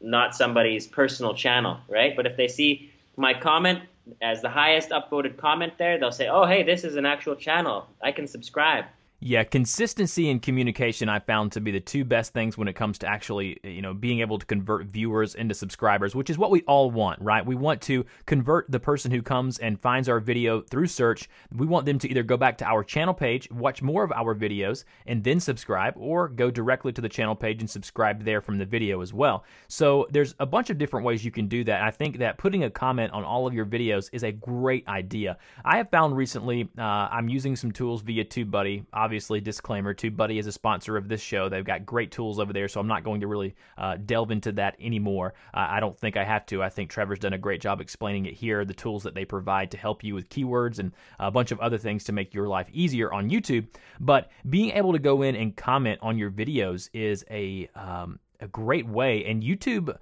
not 0.00 0.34
somebody's 0.34 0.86
personal 0.86 1.34
channel, 1.34 1.78
right? 1.88 2.14
But 2.16 2.26
if 2.26 2.36
they 2.36 2.48
see 2.48 2.92
my 3.16 3.34
comment 3.34 3.82
as 4.20 4.42
the 4.42 4.48
highest 4.48 4.90
upvoted 4.90 5.36
comment 5.36 5.74
there, 5.78 5.98
they'll 5.98 6.12
say, 6.12 6.28
"Oh, 6.28 6.44
hey, 6.44 6.62
this 6.62 6.84
is 6.84 6.96
an 6.96 7.06
actual 7.06 7.36
channel. 7.36 7.86
I 8.02 8.12
can 8.12 8.26
subscribe." 8.26 8.84
Yeah, 9.20 9.42
consistency 9.42 10.30
and 10.30 10.40
communication 10.40 11.08
I 11.08 11.18
found 11.18 11.50
to 11.50 11.60
be 11.60 11.72
the 11.72 11.80
two 11.80 12.04
best 12.04 12.32
things 12.32 12.56
when 12.56 12.68
it 12.68 12.74
comes 12.74 12.98
to 12.98 13.08
actually, 13.08 13.58
you 13.64 13.82
know, 13.82 13.92
being 13.92 14.20
able 14.20 14.38
to 14.38 14.46
convert 14.46 14.86
viewers 14.86 15.34
into 15.34 15.56
subscribers, 15.56 16.14
which 16.14 16.30
is 16.30 16.38
what 16.38 16.52
we 16.52 16.62
all 16.68 16.92
want, 16.92 17.20
right? 17.20 17.44
We 17.44 17.56
want 17.56 17.82
to 17.82 18.06
convert 18.26 18.70
the 18.70 18.78
person 18.78 19.10
who 19.10 19.20
comes 19.20 19.58
and 19.58 19.80
finds 19.80 20.08
our 20.08 20.20
video 20.20 20.60
through 20.60 20.86
search. 20.86 21.28
We 21.52 21.66
want 21.66 21.84
them 21.84 21.98
to 21.98 22.08
either 22.08 22.22
go 22.22 22.36
back 22.36 22.58
to 22.58 22.64
our 22.64 22.84
channel 22.84 23.12
page, 23.12 23.50
watch 23.50 23.82
more 23.82 24.04
of 24.04 24.12
our 24.12 24.36
videos, 24.36 24.84
and 25.06 25.24
then 25.24 25.40
subscribe, 25.40 25.94
or 25.96 26.28
go 26.28 26.48
directly 26.48 26.92
to 26.92 27.00
the 27.00 27.08
channel 27.08 27.34
page 27.34 27.60
and 27.60 27.68
subscribe 27.68 28.24
there 28.24 28.40
from 28.40 28.56
the 28.56 28.66
video 28.66 29.00
as 29.00 29.12
well. 29.12 29.42
So 29.66 30.06
there's 30.12 30.36
a 30.38 30.46
bunch 30.46 30.70
of 30.70 30.78
different 30.78 31.04
ways 31.04 31.24
you 31.24 31.32
can 31.32 31.48
do 31.48 31.64
that. 31.64 31.82
I 31.82 31.90
think 31.90 32.18
that 32.18 32.38
putting 32.38 32.62
a 32.62 32.70
comment 32.70 33.12
on 33.12 33.24
all 33.24 33.48
of 33.48 33.52
your 33.52 33.66
videos 33.66 34.10
is 34.12 34.22
a 34.22 34.30
great 34.30 34.86
idea. 34.86 35.38
I 35.64 35.76
have 35.78 35.90
found 35.90 36.16
recently 36.16 36.68
uh, 36.78 36.82
I'm 37.10 37.28
using 37.28 37.56
some 37.56 37.72
tools 37.72 38.02
via 38.02 38.24
TubeBuddy 38.24 38.84
obviously, 39.08 39.40
disclaimer, 39.40 39.94
TubeBuddy 39.94 40.38
is 40.38 40.46
a 40.46 40.52
sponsor 40.52 40.98
of 40.98 41.08
this 41.08 41.22
show. 41.22 41.48
They've 41.48 41.64
got 41.64 41.86
great 41.86 42.12
tools 42.12 42.38
over 42.38 42.52
there, 42.52 42.68
so 42.68 42.78
I'm 42.78 42.86
not 42.86 43.04
going 43.04 43.22
to 43.22 43.26
really 43.26 43.56
uh, 43.78 43.96
delve 43.96 44.30
into 44.30 44.52
that 44.52 44.76
anymore. 44.78 45.32
Uh, 45.54 45.66
I 45.70 45.80
don't 45.80 45.98
think 45.98 46.18
I 46.18 46.24
have 46.24 46.44
to. 46.46 46.62
I 46.62 46.68
think 46.68 46.90
Trevor's 46.90 47.18
done 47.18 47.32
a 47.32 47.38
great 47.38 47.62
job 47.62 47.80
explaining 47.80 48.26
it 48.26 48.34
here, 48.34 48.66
the 48.66 48.74
tools 48.74 49.04
that 49.04 49.14
they 49.14 49.24
provide 49.24 49.70
to 49.70 49.78
help 49.78 50.04
you 50.04 50.14
with 50.14 50.28
keywords 50.28 50.78
and 50.78 50.92
a 51.18 51.30
bunch 51.30 51.52
of 51.52 51.60
other 51.60 51.78
things 51.78 52.04
to 52.04 52.12
make 52.12 52.34
your 52.34 52.48
life 52.48 52.68
easier 52.70 53.10
on 53.10 53.30
YouTube. 53.30 53.68
But 53.98 54.30
being 54.50 54.72
able 54.72 54.92
to 54.92 54.98
go 54.98 55.22
in 55.22 55.36
and 55.36 55.56
comment 55.56 56.00
on 56.02 56.18
your 56.18 56.30
videos 56.30 56.90
is 56.92 57.24
a 57.30 57.70
um, 57.74 58.18
a 58.40 58.46
great 58.48 58.86
way, 58.86 59.24
and 59.24 59.42
YouTube 59.42 59.96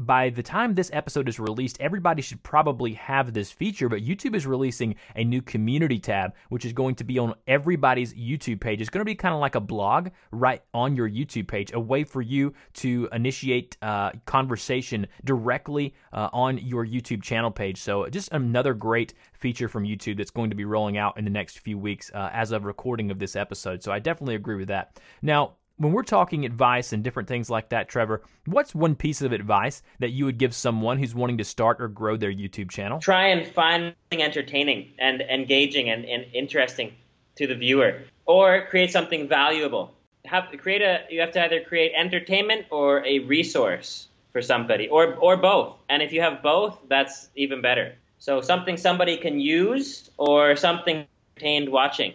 by 0.00 0.30
the 0.30 0.42
time 0.42 0.74
this 0.74 0.90
episode 0.94 1.28
is 1.28 1.38
released, 1.38 1.76
everybody 1.78 2.22
should 2.22 2.42
probably 2.42 2.94
have 2.94 3.34
this 3.34 3.52
feature, 3.52 3.88
but 3.88 4.00
YouTube 4.00 4.34
is 4.34 4.46
releasing 4.46 4.94
a 5.14 5.22
new 5.22 5.42
community 5.42 5.98
tab, 5.98 6.32
which 6.48 6.64
is 6.64 6.72
going 6.72 6.94
to 6.94 7.04
be 7.04 7.18
on 7.18 7.34
everybody's 7.46 8.14
YouTube 8.14 8.60
page. 8.60 8.80
It's 8.80 8.88
going 8.88 9.02
to 9.02 9.04
be 9.04 9.14
kind 9.14 9.34
of 9.34 9.40
like 9.40 9.56
a 9.56 9.60
blog 9.60 10.08
right 10.32 10.62
on 10.72 10.96
your 10.96 11.08
YouTube 11.08 11.48
page, 11.48 11.72
a 11.74 11.80
way 11.80 12.04
for 12.04 12.22
you 12.22 12.54
to 12.74 13.10
initiate 13.12 13.76
uh, 13.82 14.12
conversation 14.24 15.06
directly 15.24 15.94
uh, 16.14 16.30
on 16.32 16.56
your 16.56 16.86
YouTube 16.86 17.22
channel 17.22 17.50
page. 17.50 17.78
So, 17.82 18.08
just 18.08 18.32
another 18.32 18.72
great 18.72 19.12
feature 19.34 19.68
from 19.68 19.84
YouTube 19.84 20.16
that's 20.16 20.30
going 20.30 20.48
to 20.48 20.56
be 20.56 20.64
rolling 20.64 20.96
out 20.96 21.18
in 21.18 21.24
the 21.24 21.30
next 21.30 21.58
few 21.58 21.78
weeks 21.78 22.10
uh, 22.14 22.30
as 22.32 22.52
of 22.52 22.64
recording 22.64 23.10
of 23.10 23.18
this 23.18 23.36
episode. 23.36 23.82
So, 23.82 23.92
I 23.92 23.98
definitely 23.98 24.36
agree 24.36 24.56
with 24.56 24.68
that. 24.68 24.98
Now, 25.20 25.56
when 25.80 25.92
we're 25.92 26.02
talking 26.02 26.44
advice 26.44 26.92
and 26.92 27.02
different 27.02 27.26
things 27.26 27.48
like 27.48 27.70
that, 27.70 27.88
Trevor, 27.88 28.20
what's 28.44 28.74
one 28.74 28.94
piece 28.94 29.22
of 29.22 29.32
advice 29.32 29.82
that 29.98 30.10
you 30.10 30.26
would 30.26 30.36
give 30.36 30.54
someone 30.54 30.98
who's 30.98 31.14
wanting 31.14 31.38
to 31.38 31.44
start 31.44 31.80
or 31.80 31.88
grow 31.88 32.18
their 32.18 32.30
YouTube 32.30 32.70
channel? 32.70 33.00
Try 33.00 33.28
and 33.28 33.46
find 33.46 33.94
something 34.10 34.22
entertaining 34.22 34.92
and 34.98 35.22
engaging 35.22 35.88
and, 35.88 36.04
and 36.04 36.26
interesting 36.34 36.92
to 37.36 37.46
the 37.46 37.54
viewer, 37.54 38.02
or 38.26 38.66
create 38.66 38.92
something 38.92 39.26
valuable. 39.26 39.94
Have 40.26 40.48
create 40.58 40.82
a 40.82 41.00
you 41.08 41.20
have 41.20 41.32
to 41.32 41.42
either 41.42 41.62
create 41.62 41.92
entertainment 41.96 42.66
or 42.70 43.02
a 43.06 43.20
resource 43.20 44.08
for 44.32 44.42
somebody, 44.42 44.86
or 44.88 45.14
or 45.14 45.38
both. 45.38 45.76
And 45.88 46.02
if 46.02 46.12
you 46.12 46.20
have 46.20 46.42
both, 46.42 46.78
that's 46.90 47.30
even 47.36 47.62
better. 47.62 47.94
So 48.18 48.42
something 48.42 48.76
somebody 48.76 49.16
can 49.16 49.40
use, 49.40 50.10
or 50.18 50.56
something 50.56 51.06
entertained 51.36 51.70
watching. 51.70 52.12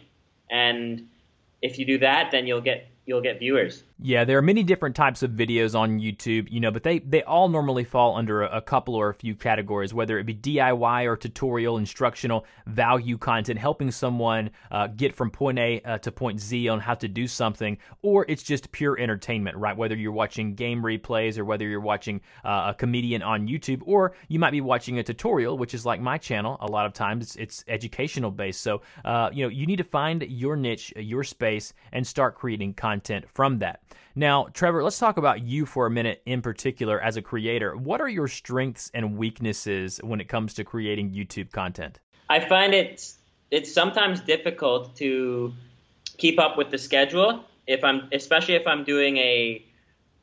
And 0.51 1.07
if 1.63 1.79
you 1.79 1.85
do 1.85 1.97
that, 1.97 2.29
then 2.29 2.45
you'll 2.45 2.61
get 2.61 2.87
you'll 3.05 3.21
get 3.21 3.39
viewers. 3.39 3.83
Yeah, 4.01 4.25
there 4.25 4.37
are 4.37 4.41
many 4.41 4.61
different 4.61 4.93
types 4.93 5.23
of 5.23 5.31
videos 5.31 5.73
on 5.73 6.01
YouTube, 6.01 6.51
you 6.51 6.59
know, 6.59 6.69
but 6.69 6.83
they, 6.83 6.99
they 6.99 7.23
all 7.23 7.47
normally 7.47 7.85
fall 7.85 8.17
under 8.17 8.41
a, 8.41 8.57
a, 8.57 8.61
couple 8.61 8.93
or 8.93 9.07
a 9.07 9.13
few 9.13 9.35
categories, 9.35 9.93
whether 9.93 10.19
it 10.19 10.25
be 10.25 10.35
DIY 10.35 11.05
or 11.05 11.15
tutorial, 11.15 11.77
instructional, 11.77 12.45
value 12.67 13.17
content, 13.17 13.57
helping 13.57 13.89
someone 13.89 14.49
uh, 14.69 14.87
get 14.87 15.15
from 15.15 15.31
point 15.31 15.57
A 15.59 15.81
uh, 15.85 15.97
to 15.99 16.11
point 16.11 16.41
Z 16.41 16.67
on 16.67 16.81
how 16.81 16.93
to 16.95 17.07
do 17.07 17.25
something, 17.25 17.77
or 18.01 18.25
it's 18.27 18.43
just 18.43 18.69
pure 18.73 18.99
entertainment, 18.99 19.55
right? 19.55 19.77
Whether 19.77 19.95
you're 19.95 20.11
watching 20.11 20.55
game 20.55 20.81
replays 20.81 21.37
or 21.37 21.45
whether 21.45 21.65
you're 21.65 21.79
watching 21.79 22.19
uh, 22.43 22.71
a 22.71 22.73
comedian 22.73 23.21
on 23.21 23.47
YouTube, 23.47 23.81
or 23.85 24.11
you 24.27 24.39
might 24.39 24.51
be 24.51 24.59
watching 24.59 24.99
a 24.99 25.03
tutorial, 25.03 25.57
which 25.57 25.73
is 25.73 25.85
like 25.85 26.01
my 26.01 26.17
channel. 26.17 26.57
A 26.59 26.67
lot 26.67 26.85
of 26.85 26.91
times 26.91 27.23
it's, 27.23 27.35
it's 27.37 27.63
educational 27.69 28.29
based. 28.29 28.59
So, 28.59 28.81
uh, 29.05 29.29
you 29.31 29.45
know, 29.45 29.49
you 29.49 29.65
need 29.65 29.77
to 29.77 29.85
find 29.85 30.21
your 30.23 30.57
niche, 30.57 30.91
your 30.97 31.23
space, 31.23 31.71
and 31.93 32.05
start 32.05 32.35
creating 32.35 32.73
content 32.73 33.23
from 33.33 33.59
that. 33.59 33.79
Now, 34.15 34.47
Trevor, 34.53 34.81
let's 34.83 34.97
talk 34.97 35.17
about 35.17 35.43
you 35.43 35.65
for 35.65 35.85
a 35.85 35.91
minute 35.91 36.21
in 36.25 36.41
particular 36.41 37.01
as 37.01 37.17
a 37.17 37.21
creator. 37.21 37.75
What 37.75 37.99
are 37.99 38.07
your 38.07 38.27
strengths 38.27 38.89
and 38.93 39.17
weaknesses 39.17 39.99
when 40.03 40.21
it 40.21 40.29
comes 40.29 40.53
to 40.53 40.63
creating 40.63 41.11
YouTube 41.11 41.51
content? 41.51 41.99
I 42.29 42.39
find 42.39 42.73
it 42.73 43.13
it's 43.51 43.73
sometimes 43.73 44.21
difficult 44.21 44.95
to 44.97 45.53
keep 46.17 46.39
up 46.39 46.57
with 46.57 46.71
the 46.71 46.77
schedule 46.77 47.43
if 47.67 47.83
I'm 47.83 48.07
especially 48.11 48.55
if 48.55 48.65
I'm 48.67 48.83
doing 48.83 49.17
a 49.17 49.63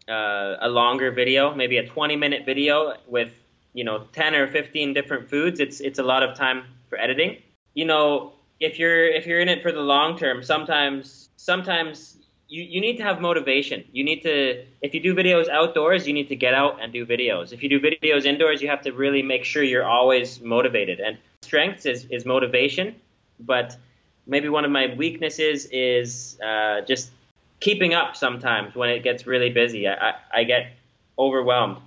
uh, 0.09 0.57
a 0.61 0.69
longer 0.69 1.13
video, 1.13 1.55
maybe 1.55 1.77
a 1.79 1.87
20 1.87 2.17
minute 2.17 2.45
video 2.45 2.95
with 3.07 3.33
you 3.73 3.85
know 3.85 4.07
10 4.13 4.35
or 4.35 4.49
15 4.49 4.95
different 4.95 5.29
foods. 5.29 5.61
It's 5.61 5.81
it's 5.81 5.99
a 5.99 6.03
lot 6.03 6.23
of 6.23 6.37
time 6.37 6.65
for 6.89 6.99
editing. 6.99 7.39
You 7.75 7.85
know, 7.85 8.33
if 8.61 8.79
you're 8.79 9.07
if 9.07 9.27
you're 9.27 9.41
in 9.41 9.49
it 9.49 9.63
for 9.63 9.73
the 9.73 9.81
long 9.81 10.19
term, 10.19 10.43
sometimes 10.43 11.31
sometimes 11.37 12.19
you, 12.53 12.65
you 12.65 12.81
need 12.83 12.99
to 12.99 13.03
have 13.03 13.19
motivation. 13.21 13.83
You 13.93 14.05
need 14.05 14.23
to 14.25 14.63
if 14.83 14.93
you 14.95 15.01
do 15.01 15.15
videos 15.15 15.49
outdoors, 15.49 16.07
you 16.07 16.13
need 16.13 16.29
to 16.29 16.37
get 16.37 16.53
out 16.53 16.83
and 16.83 16.93
do 16.93 17.07
videos. 17.07 17.53
If 17.53 17.63
you 17.63 17.69
do 17.71 17.81
videos 17.81 18.27
indoors, 18.27 18.61
you 18.61 18.69
have 18.69 18.83
to 18.83 18.93
really 18.93 19.23
make 19.23 19.45
sure 19.45 19.63
you're 19.63 19.87
always 19.87 20.41
motivated. 20.43 21.01
And 21.01 21.17
strengths 21.41 21.87
is, 21.87 22.05
is 22.11 22.27
motivation, 22.27 22.95
but 23.41 23.77
maybe 24.27 24.51
one 24.51 24.67
of 24.67 24.71
my 24.71 24.95
weaknesses 24.95 25.67
is 25.73 26.39
uh, 26.45 26.83
just 26.83 27.11
keeping 27.61 27.95
up 27.95 28.17
sometimes 28.17 28.75
when 28.75 28.91
it 28.91 29.03
gets 29.03 29.27
really 29.27 29.51
busy. 29.51 29.89
I, 29.89 29.95
I, 30.09 30.15
I 30.35 30.45
get 30.45 30.73
overwhelmed. 31.19 31.79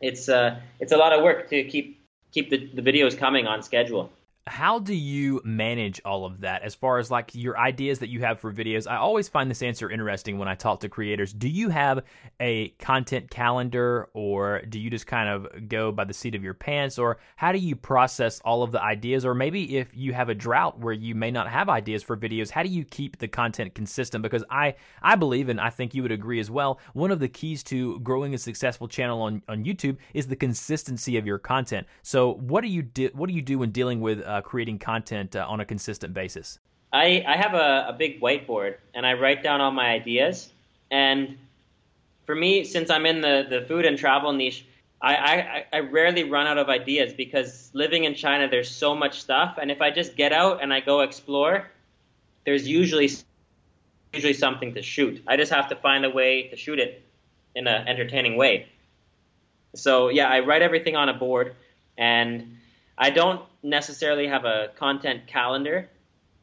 It's 0.00 0.30
uh, 0.30 0.58
it's 0.80 0.92
a 0.92 0.96
lot 0.96 1.12
of 1.12 1.22
work 1.22 1.50
to 1.50 1.62
keep 1.64 2.00
keep 2.32 2.48
the, 2.48 2.58
the 2.72 2.82
videos 2.82 3.18
coming 3.18 3.46
on 3.46 3.62
schedule 3.62 4.10
how 4.46 4.78
do 4.78 4.94
you 4.94 5.40
manage 5.44 6.00
all 6.04 6.24
of 6.24 6.40
that 6.42 6.62
as 6.62 6.74
far 6.74 6.98
as 6.98 7.10
like 7.10 7.34
your 7.34 7.58
ideas 7.58 7.98
that 7.98 8.08
you 8.08 8.20
have 8.20 8.38
for 8.38 8.52
videos? 8.52 8.88
I 8.88 8.96
always 8.96 9.28
find 9.28 9.50
this 9.50 9.60
answer 9.60 9.90
interesting 9.90 10.38
when 10.38 10.46
I 10.46 10.54
talk 10.54 10.80
to 10.80 10.88
creators. 10.88 11.32
Do 11.32 11.48
you 11.48 11.68
have 11.70 12.04
a 12.40 12.68
content 12.78 13.30
calendar 13.30 14.08
or 14.14 14.62
do 14.68 14.78
you 14.78 14.88
just 14.88 15.06
kind 15.06 15.28
of 15.28 15.68
go 15.68 15.90
by 15.90 16.04
the 16.04 16.14
seat 16.14 16.36
of 16.36 16.44
your 16.44 16.54
pants 16.54 16.96
or 16.96 17.18
how 17.34 17.50
do 17.50 17.58
you 17.58 17.74
process 17.74 18.40
all 18.44 18.62
of 18.62 18.70
the 18.70 18.80
ideas 18.80 19.24
or 19.24 19.34
maybe 19.34 19.78
if 19.78 19.88
you 19.94 20.12
have 20.12 20.28
a 20.28 20.34
drought 20.34 20.78
where 20.78 20.94
you 20.94 21.14
may 21.14 21.30
not 21.30 21.48
have 21.48 21.68
ideas 21.68 22.04
for 22.04 22.16
videos, 22.16 22.50
how 22.50 22.62
do 22.62 22.68
you 22.68 22.84
keep 22.84 23.18
the 23.18 23.28
content 23.28 23.74
consistent? 23.74 24.22
Because 24.22 24.44
I 24.48 24.76
I 25.02 25.16
believe 25.16 25.48
and 25.48 25.60
I 25.60 25.70
think 25.70 25.92
you 25.92 26.02
would 26.02 26.12
agree 26.12 26.38
as 26.38 26.50
well, 26.50 26.78
one 26.92 27.10
of 27.10 27.18
the 27.18 27.28
keys 27.28 27.64
to 27.64 27.98
growing 28.00 28.32
a 28.34 28.38
successful 28.38 28.86
channel 28.86 29.22
on 29.22 29.42
on 29.48 29.64
YouTube 29.64 29.96
is 30.14 30.28
the 30.28 30.36
consistency 30.36 31.16
of 31.16 31.26
your 31.26 31.38
content. 31.38 31.86
So, 32.02 32.34
what 32.34 32.60
do 32.60 32.68
you 32.68 32.82
do 32.82 33.10
what 33.12 33.28
do 33.28 33.34
you 33.34 33.42
do 33.42 33.58
when 33.58 33.70
dealing 33.70 34.00
with 34.00 34.20
uh, 34.24 34.35
uh, 34.36 34.40
creating 34.40 34.78
content 34.78 35.36
uh, 35.36 35.46
on 35.48 35.60
a 35.60 35.64
consistent 35.64 36.14
basis? 36.14 36.58
I, 36.92 37.24
I 37.26 37.36
have 37.36 37.54
a, 37.54 37.86
a 37.88 37.92
big 37.92 38.20
whiteboard 38.20 38.76
and 38.94 39.06
I 39.06 39.14
write 39.14 39.42
down 39.42 39.60
all 39.60 39.70
my 39.70 39.88
ideas. 39.88 40.52
And 40.90 41.36
for 42.24 42.34
me, 42.34 42.64
since 42.64 42.90
I'm 42.90 43.06
in 43.06 43.20
the, 43.20 43.46
the 43.48 43.62
food 43.62 43.84
and 43.84 43.98
travel 43.98 44.32
niche, 44.32 44.66
I, 45.02 45.14
I, 45.14 45.66
I 45.72 45.80
rarely 45.80 46.24
run 46.24 46.46
out 46.46 46.58
of 46.58 46.68
ideas 46.68 47.12
because 47.12 47.70
living 47.74 48.04
in 48.04 48.14
China, 48.14 48.48
there's 48.48 48.70
so 48.70 48.94
much 48.94 49.20
stuff. 49.20 49.58
And 49.60 49.70
if 49.70 49.80
I 49.80 49.90
just 49.90 50.16
get 50.16 50.32
out 50.32 50.62
and 50.62 50.72
I 50.72 50.80
go 50.80 51.00
explore, 51.00 51.70
there's 52.44 52.66
usually 52.66 53.10
usually 54.12 54.32
something 54.32 54.72
to 54.74 54.82
shoot. 54.82 55.22
I 55.26 55.36
just 55.36 55.52
have 55.52 55.68
to 55.68 55.76
find 55.76 56.04
a 56.04 56.10
way 56.10 56.44
to 56.48 56.56
shoot 56.56 56.78
it 56.78 57.02
in 57.54 57.66
an 57.66 57.86
entertaining 57.86 58.36
way. 58.36 58.68
So 59.74 60.08
yeah, 60.08 60.28
I 60.28 60.40
write 60.40 60.62
everything 60.62 60.96
on 60.96 61.10
a 61.10 61.14
board, 61.14 61.54
and 61.98 62.56
I 62.96 63.10
don't 63.10 63.42
necessarily 63.66 64.26
have 64.28 64.44
a 64.44 64.70
content 64.76 65.26
calendar. 65.26 65.88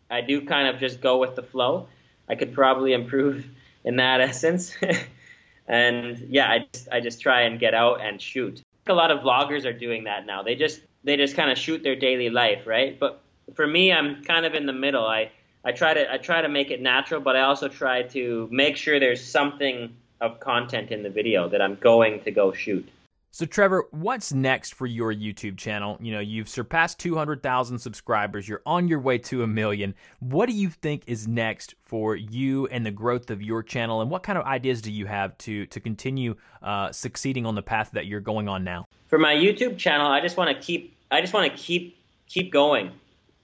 I 0.09 0.21
do 0.21 0.45
kind 0.45 0.67
of 0.67 0.79
just 0.79 1.01
go 1.01 1.17
with 1.17 1.35
the 1.35 1.43
flow. 1.43 1.87
I 2.29 2.35
could 2.35 2.53
probably 2.53 2.93
improve 2.93 3.45
in 3.83 3.95
that 3.97 4.21
essence. 4.29 4.75
and 5.67 6.17
yeah, 6.29 6.51
I 6.51 6.67
just, 6.71 6.87
I 6.91 6.99
just 6.99 7.21
try 7.21 7.41
and 7.41 7.59
get 7.59 7.73
out 7.73 8.01
and 8.01 8.21
shoot. 8.21 8.61
A 8.87 8.93
lot 8.93 9.11
of 9.11 9.21
vloggers 9.21 9.65
are 9.65 9.73
doing 9.73 10.03
that 10.03 10.25
now. 10.25 10.43
They 10.43 10.55
just 10.55 10.81
they 11.05 11.15
just 11.17 11.35
kind 11.35 11.49
of 11.49 11.57
shoot 11.57 11.83
their 11.83 11.95
daily 11.95 12.29
life, 12.29 12.67
right? 12.67 12.99
But 12.99 13.21
for 13.55 13.65
me, 13.65 13.93
I'm 13.93 14.23
kind 14.23 14.45
of 14.45 14.53
in 14.55 14.65
the 14.65 14.73
middle. 14.73 15.05
I 15.05 15.31
I 15.63 15.71
try 15.71 15.93
to 15.93 16.11
I 16.11 16.17
try 16.17 16.41
to 16.41 16.49
make 16.49 16.69
it 16.69 16.81
natural, 16.81 17.21
but 17.21 17.37
I 17.37 17.41
also 17.41 17.69
try 17.69 18.03
to 18.03 18.49
make 18.51 18.75
sure 18.75 18.99
there's 18.99 19.23
something 19.23 19.95
of 20.19 20.41
content 20.41 20.91
in 20.91 21.03
the 21.03 21.09
video 21.09 21.47
that 21.49 21.61
I'm 21.61 21.75
going 21.75 22.21
to 22.23 22.31
go 22.31 22.51
shoot. 22.51 22.87
So, 23.35 23.47
Trevor, 23.47 23.87
what's 23.89 24.31
next 24.31 24.75
for 24.75 24.85
your 24.85 25.11
YouTube 25.11 25.57
channel? 25.57 25.97
You 25.99 26.11
know, 26.11 26.19
you've 26.19 26.47
surpassed 26.47 26.99
200,000 26.99 27.79
subscribers. 27.79 28.47
You're 28.47 28.61
on 28.63 28.87
your 28.87 28.99
way 28.99 29.17
to 29.17 29.41
a 29.41 29.47
million. 29.47 29.95
What 30.19 30.45
do 30.45 30.53
you 30.53 30.69
think 30.69 31.01
is 31.07 31.27
next 31.27 31.73
for 31.83 32.15
you 32.15 32.67
and 32.67 32.85
the 32.85 32.91
growth 32.91 33.31
of 33.31 33.41
your 33.41 33.63
channel? 33.63 34.01
And 34.01 34.11
what 34.11 34.21
kind 34.21 34.37
of 34.37 34.45
ideas 34.45 34.83
do 34.83 34.91
you 34.91 35.07
have 35.07 35.35
to 35.39 35.65
to 35.65 35.79
continue 35.79 36.35
uh, 36.61 36.91
succeeding 36.91 37.47
on 37.47 37.55
the 37.55 37.63
path 37.63 37.89
that 37.93 38.05
you're 38.05 38.19
going 38.19 38.47
on 38.47 38.63
now? 38.63 38.85
For 39.07 39.17
my 39.17 39.33
YouTube 39.33 39.79
channel, 39.79 40.05
I 40.05 40.21
just 40.21 40.37
want 40.37 40.55
to 40.55 40.63
keep 40.63 40.95
I 41.09 41.19
just 41.19 41.33
want 41.33 41.51
to 41.51 41.57
keep 41.57 41.97
keep 42.27 42.53
going, 42.53 42.91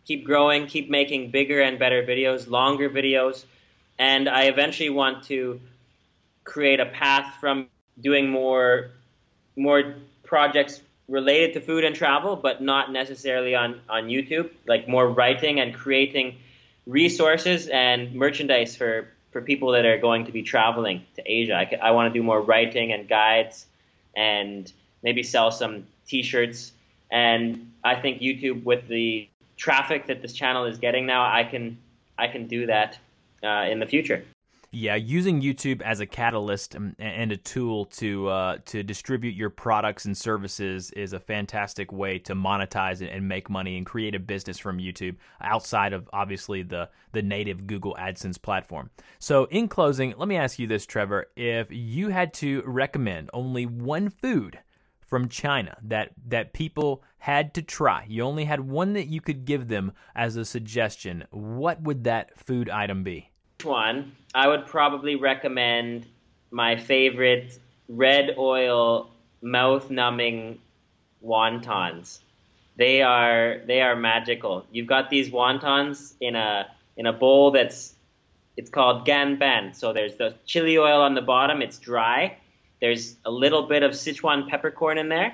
keep 0.06 0.24
growing, 0.24 0.68
keep 0.68 0.92
making 0.92 1.32
bigger 1.32 1.62
and 1.62 1.80
better 1.80 2.04
videos, 2.04 2.48
longer 2.48 2.92
videos, 2.92 3.44
and 3.98 4.30
I 4.30 4.44
eventually 4.44 4.92
want 4.92 5.24
to 5.30 5.60
create 6.44 6.80
a 6.80 6.86
path 6.86 7.38
from 7.40 7.70
doing 8.00 8.30
more 8.30 8.92
more 9.60 9.96
projects 10.24 10.82
related 11.08 11.54
to 11.54 11.62
food 11.62 11.84
and 11.84 11.96
travel, 11.96 12.36
but 12.36 12.62
not 12.62 12.92
necessarily 12.92 13.56
on, 13.56 13.82
on 13.90 14.08
YouTube, 14.08 14.50
like 14.68 14.88
more 14.88 15.08
writing 15.08 15.60
and 15.60 15.74
creating 15.74 16.38
resources 16.86 17.68
and 17.68 18.14
merchandise 18.14 18.76
for, 18.76 19.08
for 19.32 19.42
people 19.42 19.72
that 19.72 19.86
are 19.86 19.98
going 19.98 20.26
to 20.26 20.32
be 20.32 20.44
traveling 20.44 21.04
to 21.16 21.24
Asia. 21.26 21.56
I, 21.56 21.78
I 21.82 21.92
want 21.92 22.14
to 22.14 22.18
do 22.18 22.24
more 22.24 22.42
writing 22.42 22.94
and 22.94 23.08
guides 23.08 23.66
and 24.16 24.72
maybe 25.04 25.24
sell 25.24 25.52
some 25.52 25.86
t 26.08 26.24
shirts. 26.24 26.72
And 27.12 27.72
I 27.84 27.96
think 27.96 28.22
YouTube, 28.22 28.64
with 28.64 28.88
the 28.88 29.28
traffic 29.58 30.08
that 30.08 30.22
this 30.22 30.34
channel 30.34 30.66
is 30.66 30.78
getting 30.78 31.06
now, 31.06 31.24
I 31.24 31.44
can, 31.44 31.78
I 32.18 32.28
can 32.28 32.48
do 32.48 32.68
that 32.68 32.98
uh, 33.44 33.66
in 33.70 33.80
the 33.80 33.86
future. 33.86 34.24
Yeah, 34.72 34.96
using 34.96 35.42
YouTube 35.42 35.82
as 35.82 36.00
a 36.00 36.06
catalyst 36.06 36.76
and 36.76 37.32
a 37.32 37.38
tool 37.38 37.86
to 37.86 38.28
uh, 38.28 38.58
to 38.66 38.84
distribute 38.84 39.34
your 39.34 39.50
products 39.50 40.06
and 40.06 40.16
services 40.16 40.92
is 40.92 41.14
a 41.14 41.20
fantastic 41.20 41.92
way 41.92 42.20
to 42.20 42.36
monetize 42.36 43.02
and 43.02 43.28
make 43.28 43.50
money 43.50 43.78
and 43.78 43.86
create 43.86 44.14
a 44.14 44.20
business 44.20 44.60
from 44.60 44.78
YouTube 44.78 45.16
outside 45.42 45.92
of 45.92 46.08
obviously 46.14 46.62
the 46.62 46.88
the 47.14 47.24
native 47.24 47.66
Google 47.66 47.96
AdSense 48.00 48.40
platform. 48.40 48.92
So, 49.18 49.46
in 49.46 49.70
closing, 49.70 50.14
let 50.18 50.28
me 50.28 50.36
ask 50.36 50.60
you 50.60 50.68
this, 50.68 50.86
Trevor: 50.86 51.32
If 51.36 51.68
you 51.72 52.10
had 52.10 52.32
to 52.36 52.62
recommend 52.64 53.32
only 53.34 53.66
one 53.66 54.12
food 54.12 54.60
from 55.00 55.30
China 55.30 55.78
that 55.82 56.12
that 56.28 56.54
people 56.54 57.04
had 57.18 57.56
to 57.56 57.64
try, 57.64 58.06
you 58.08 58.22
only 58.22 58.46
had 58.46 58.60
one 58.60 58.94
that 58.94 59.08
you 59.08 59.20
could 59.20 59.46
give 59.46 59.68
them 59.68 59.94
as 60.16 60.36
a 60.36 60.46
suggestion, 60.46 61.26
what 61.32 61.82
would 61.82 62.04
that 62.04 62.38
food 62.38 62.70
item 62.70 63.04
be? 63.04 63.32
One, 63.64 64.14
I 64.34 64.48
would 64.48 64.66
probably 64.66 65.16
recommend 65.16 66.06
my 66.52 66.76
favorite 66.78 67.58
red 67.88 68.36
oil 68.38 69.10
mouth 69.42 69.90
numbing 69.90 70.60
wontons. 71.24 72.20
They 72.78 73.02
are 73.02 73.62
they 73.66 73.82
are 73.82 73.96
magical. 73.96 74.66
You've 74.72 74.88
got 74.88 75.10
these 75.10 75.30
wontons 75.30 76.14
in 76.22 76.36
a 76.36 76.68
in 76.98 77.06
a 77.06 77.14
bowl 77.14 77.52
that's 77.52 77.94
it's 78.58 78.70
called 78.70 79.06
ganban. 79.06 79.76
So 79.76 79.94
there's 79.94 80.16
the 80.16 80.36
chili 80.46 80.78
oil 80.78 81.02
on 81.02 81.16
the 81.16 81.22
bottom, 81.22 81.62
it's 81.62 81.78
dry. 81.78 82.38
There's 82.82 83.16
a 83.26 83.32
little 83.32 83.64
bit 83.64 83.84
of 83.84 83.92
Sichuan 83.92 84.48
peppercorn 84.48 84.98
in 84.98 85.10
there, 85.10 85.34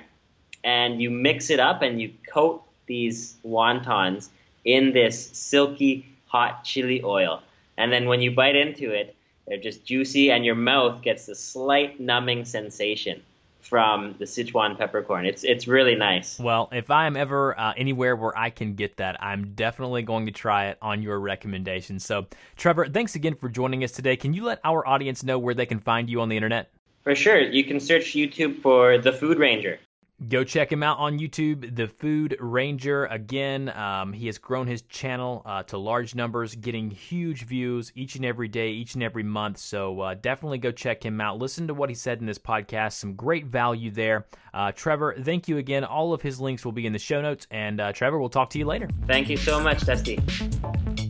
and 0.64 1.00
you 1.00 1.10
mix 1.10 1.50
it 1.50 1.60
up 1.60 1.82
and 1.82 2.00
you 2.00 2.12
coat 2.32 2.62
these 2.86 3.36
wontons 3.44 4.28
in 4.64 4.92
this 4.92 5.28
silky 5.32 6.06
hot 6.26 6.64
chili 6.64 7.02
oil. 7.04 7.42
And 7.76 7.92
then 7.92 8.06
when 8.06 8.20
you 8.20 8.30
bite 8.30 8.56
into 8.56 8.90
it, 8.90 9.16
they're 9.46 9.58
just 9.58 9.84
juicy, 9.84 10.30
and 10.30 10.44
your 10.44 10.54
mouth 10.54 11.02
gets 11.02 11.28
a 11.28 11.34
slight 11.34 12.00
numbing 12.00 12.44
sensation 12.44 13.22
from 13.60 14.14
the 14.18 14.24
Sichuan 14.24 14.78
peppercorn. 14.78 15.26
It's 15.26 15.44
it's 15.44 15.66
really 15.66 15.94
nice. 15.94 16.38
Well, 16.38 16.68
if 16.72 16.90
I 16.90 17.06
am 17.06 17.16
ever 17.16 17.58
uh, 17.58 17.72
anywhere 17.76 18.16
where 18.16 18.36
I 18.36 18.50
can 18.50 18.74
get 18.74 18.96
that, 18.96 19.22
I'm 19.22 19.54
definitely 19.54 20.02
going 20.02 20.26
to 20.26 20.32
try 20.32 20.66
it 20.66 20.78
on 20.80 21.02
your 21.02 21.18
recommendation. 21.18 21.98
So, 21.98 22.26
Trevor, 22.56 22.86
thanks 22.88 23.14
again 23.14 23.34
for 23.34 23.48
joining 23.48 23.84
us 23.84 23.92
today. 23.92 24.16
Can 24.16 24.34
you 24.34 24.44
let 24.44 24.60
our 24.64 24.86
audience 24.86 25.22
know 25.22 25.38
where 25.38 25.54
they 25.54 25.66
can 25.66 25.80
find 25.80 26.08
you 26.08 26.20
on 26.20 26.28
the 26.28 26.36
internet? 26.36 26.70
For 27.02 27.14
sure. 27.14 27.40
You 27.40 27.62
can 27.64 27.78
search 27.78 28.14
YouTube 28.14 28.62
for 28.62 28.98
The 28.98 29.12
Food 29.12 29.38
Ranger. 29.38 29.78
Go 30.28 30.44
check 30.44 30.72
him 30.72 30.82
out 30.82 30.98
on 30.98 31.18
YouTube, 31.18 31.76
The 31.76 31.86
Food 31.86 32.38
Ranger. 32.40 33.04
Again, 33.04 33.68
um, 33.68 34.14
he 34.14 34.26
has 34.26 34.38
grown 34.38 34.66
his 34.66 34.80
channel 34.82 35.42
uh, 35.44 35.62
to 35.64 35.76
large 35.76 36.14
numbers, 36.14 36.54
getting 36.54 36.90
huge 36.90 37.44
views 37.44 37.92
each 37.94 38.16
and 38.16 38.24
every 38.24 38.48
day, 38.48 38.70
each 38.70 38.94
and 38.94 39.02
every 39.02 39.22
month. 39.22 39.58
So 39.58 40.00
uh, 40.00 40.14
definitely 40.14 40.56
go 40.56 40.72
check 40.72 41.04
him 41.04 41.20
out. 41.20 41.38
Listen 41.38 41.66
to 41.66 41.74
what 41.74 41.90
he 41.90 41.94
said 41.94 42.20
in 42.20 42.26
this 42.26 42.38
podcast. 42.38 42.94
Some 42.94 43.14
great 43.14 43.44
value 43.44 43.90
there. 43.90 44.26
Uh, 44.54 44.72
Trevor, 44.72 45.16
thank 45.20 45.48
you 45.48 45.58
again. 45.58 45.84
All 45.84 46.14
of 46.14 46.22
his 46.22 46.40
links 46.40 46.64
will 46.64 46.72
be 46.72 46.86
in 46.86 46.94
the 46.94 46.98
show 46.98 47.20
notes. 47.20 47.46
And 47.50 47.78
uh, 47.78 47.92
Trevor, 47.92 48.18
we'll 48.18 48.30
talk 48.30 48.48
to 48.50 48.58
you 48.58 48.64
later. 48.64 48.88
Thank 49.06 49.28
you 49.28 49.36
so 49.36 49.60
much, 49.60 49.84
Dusty 49.84 50.18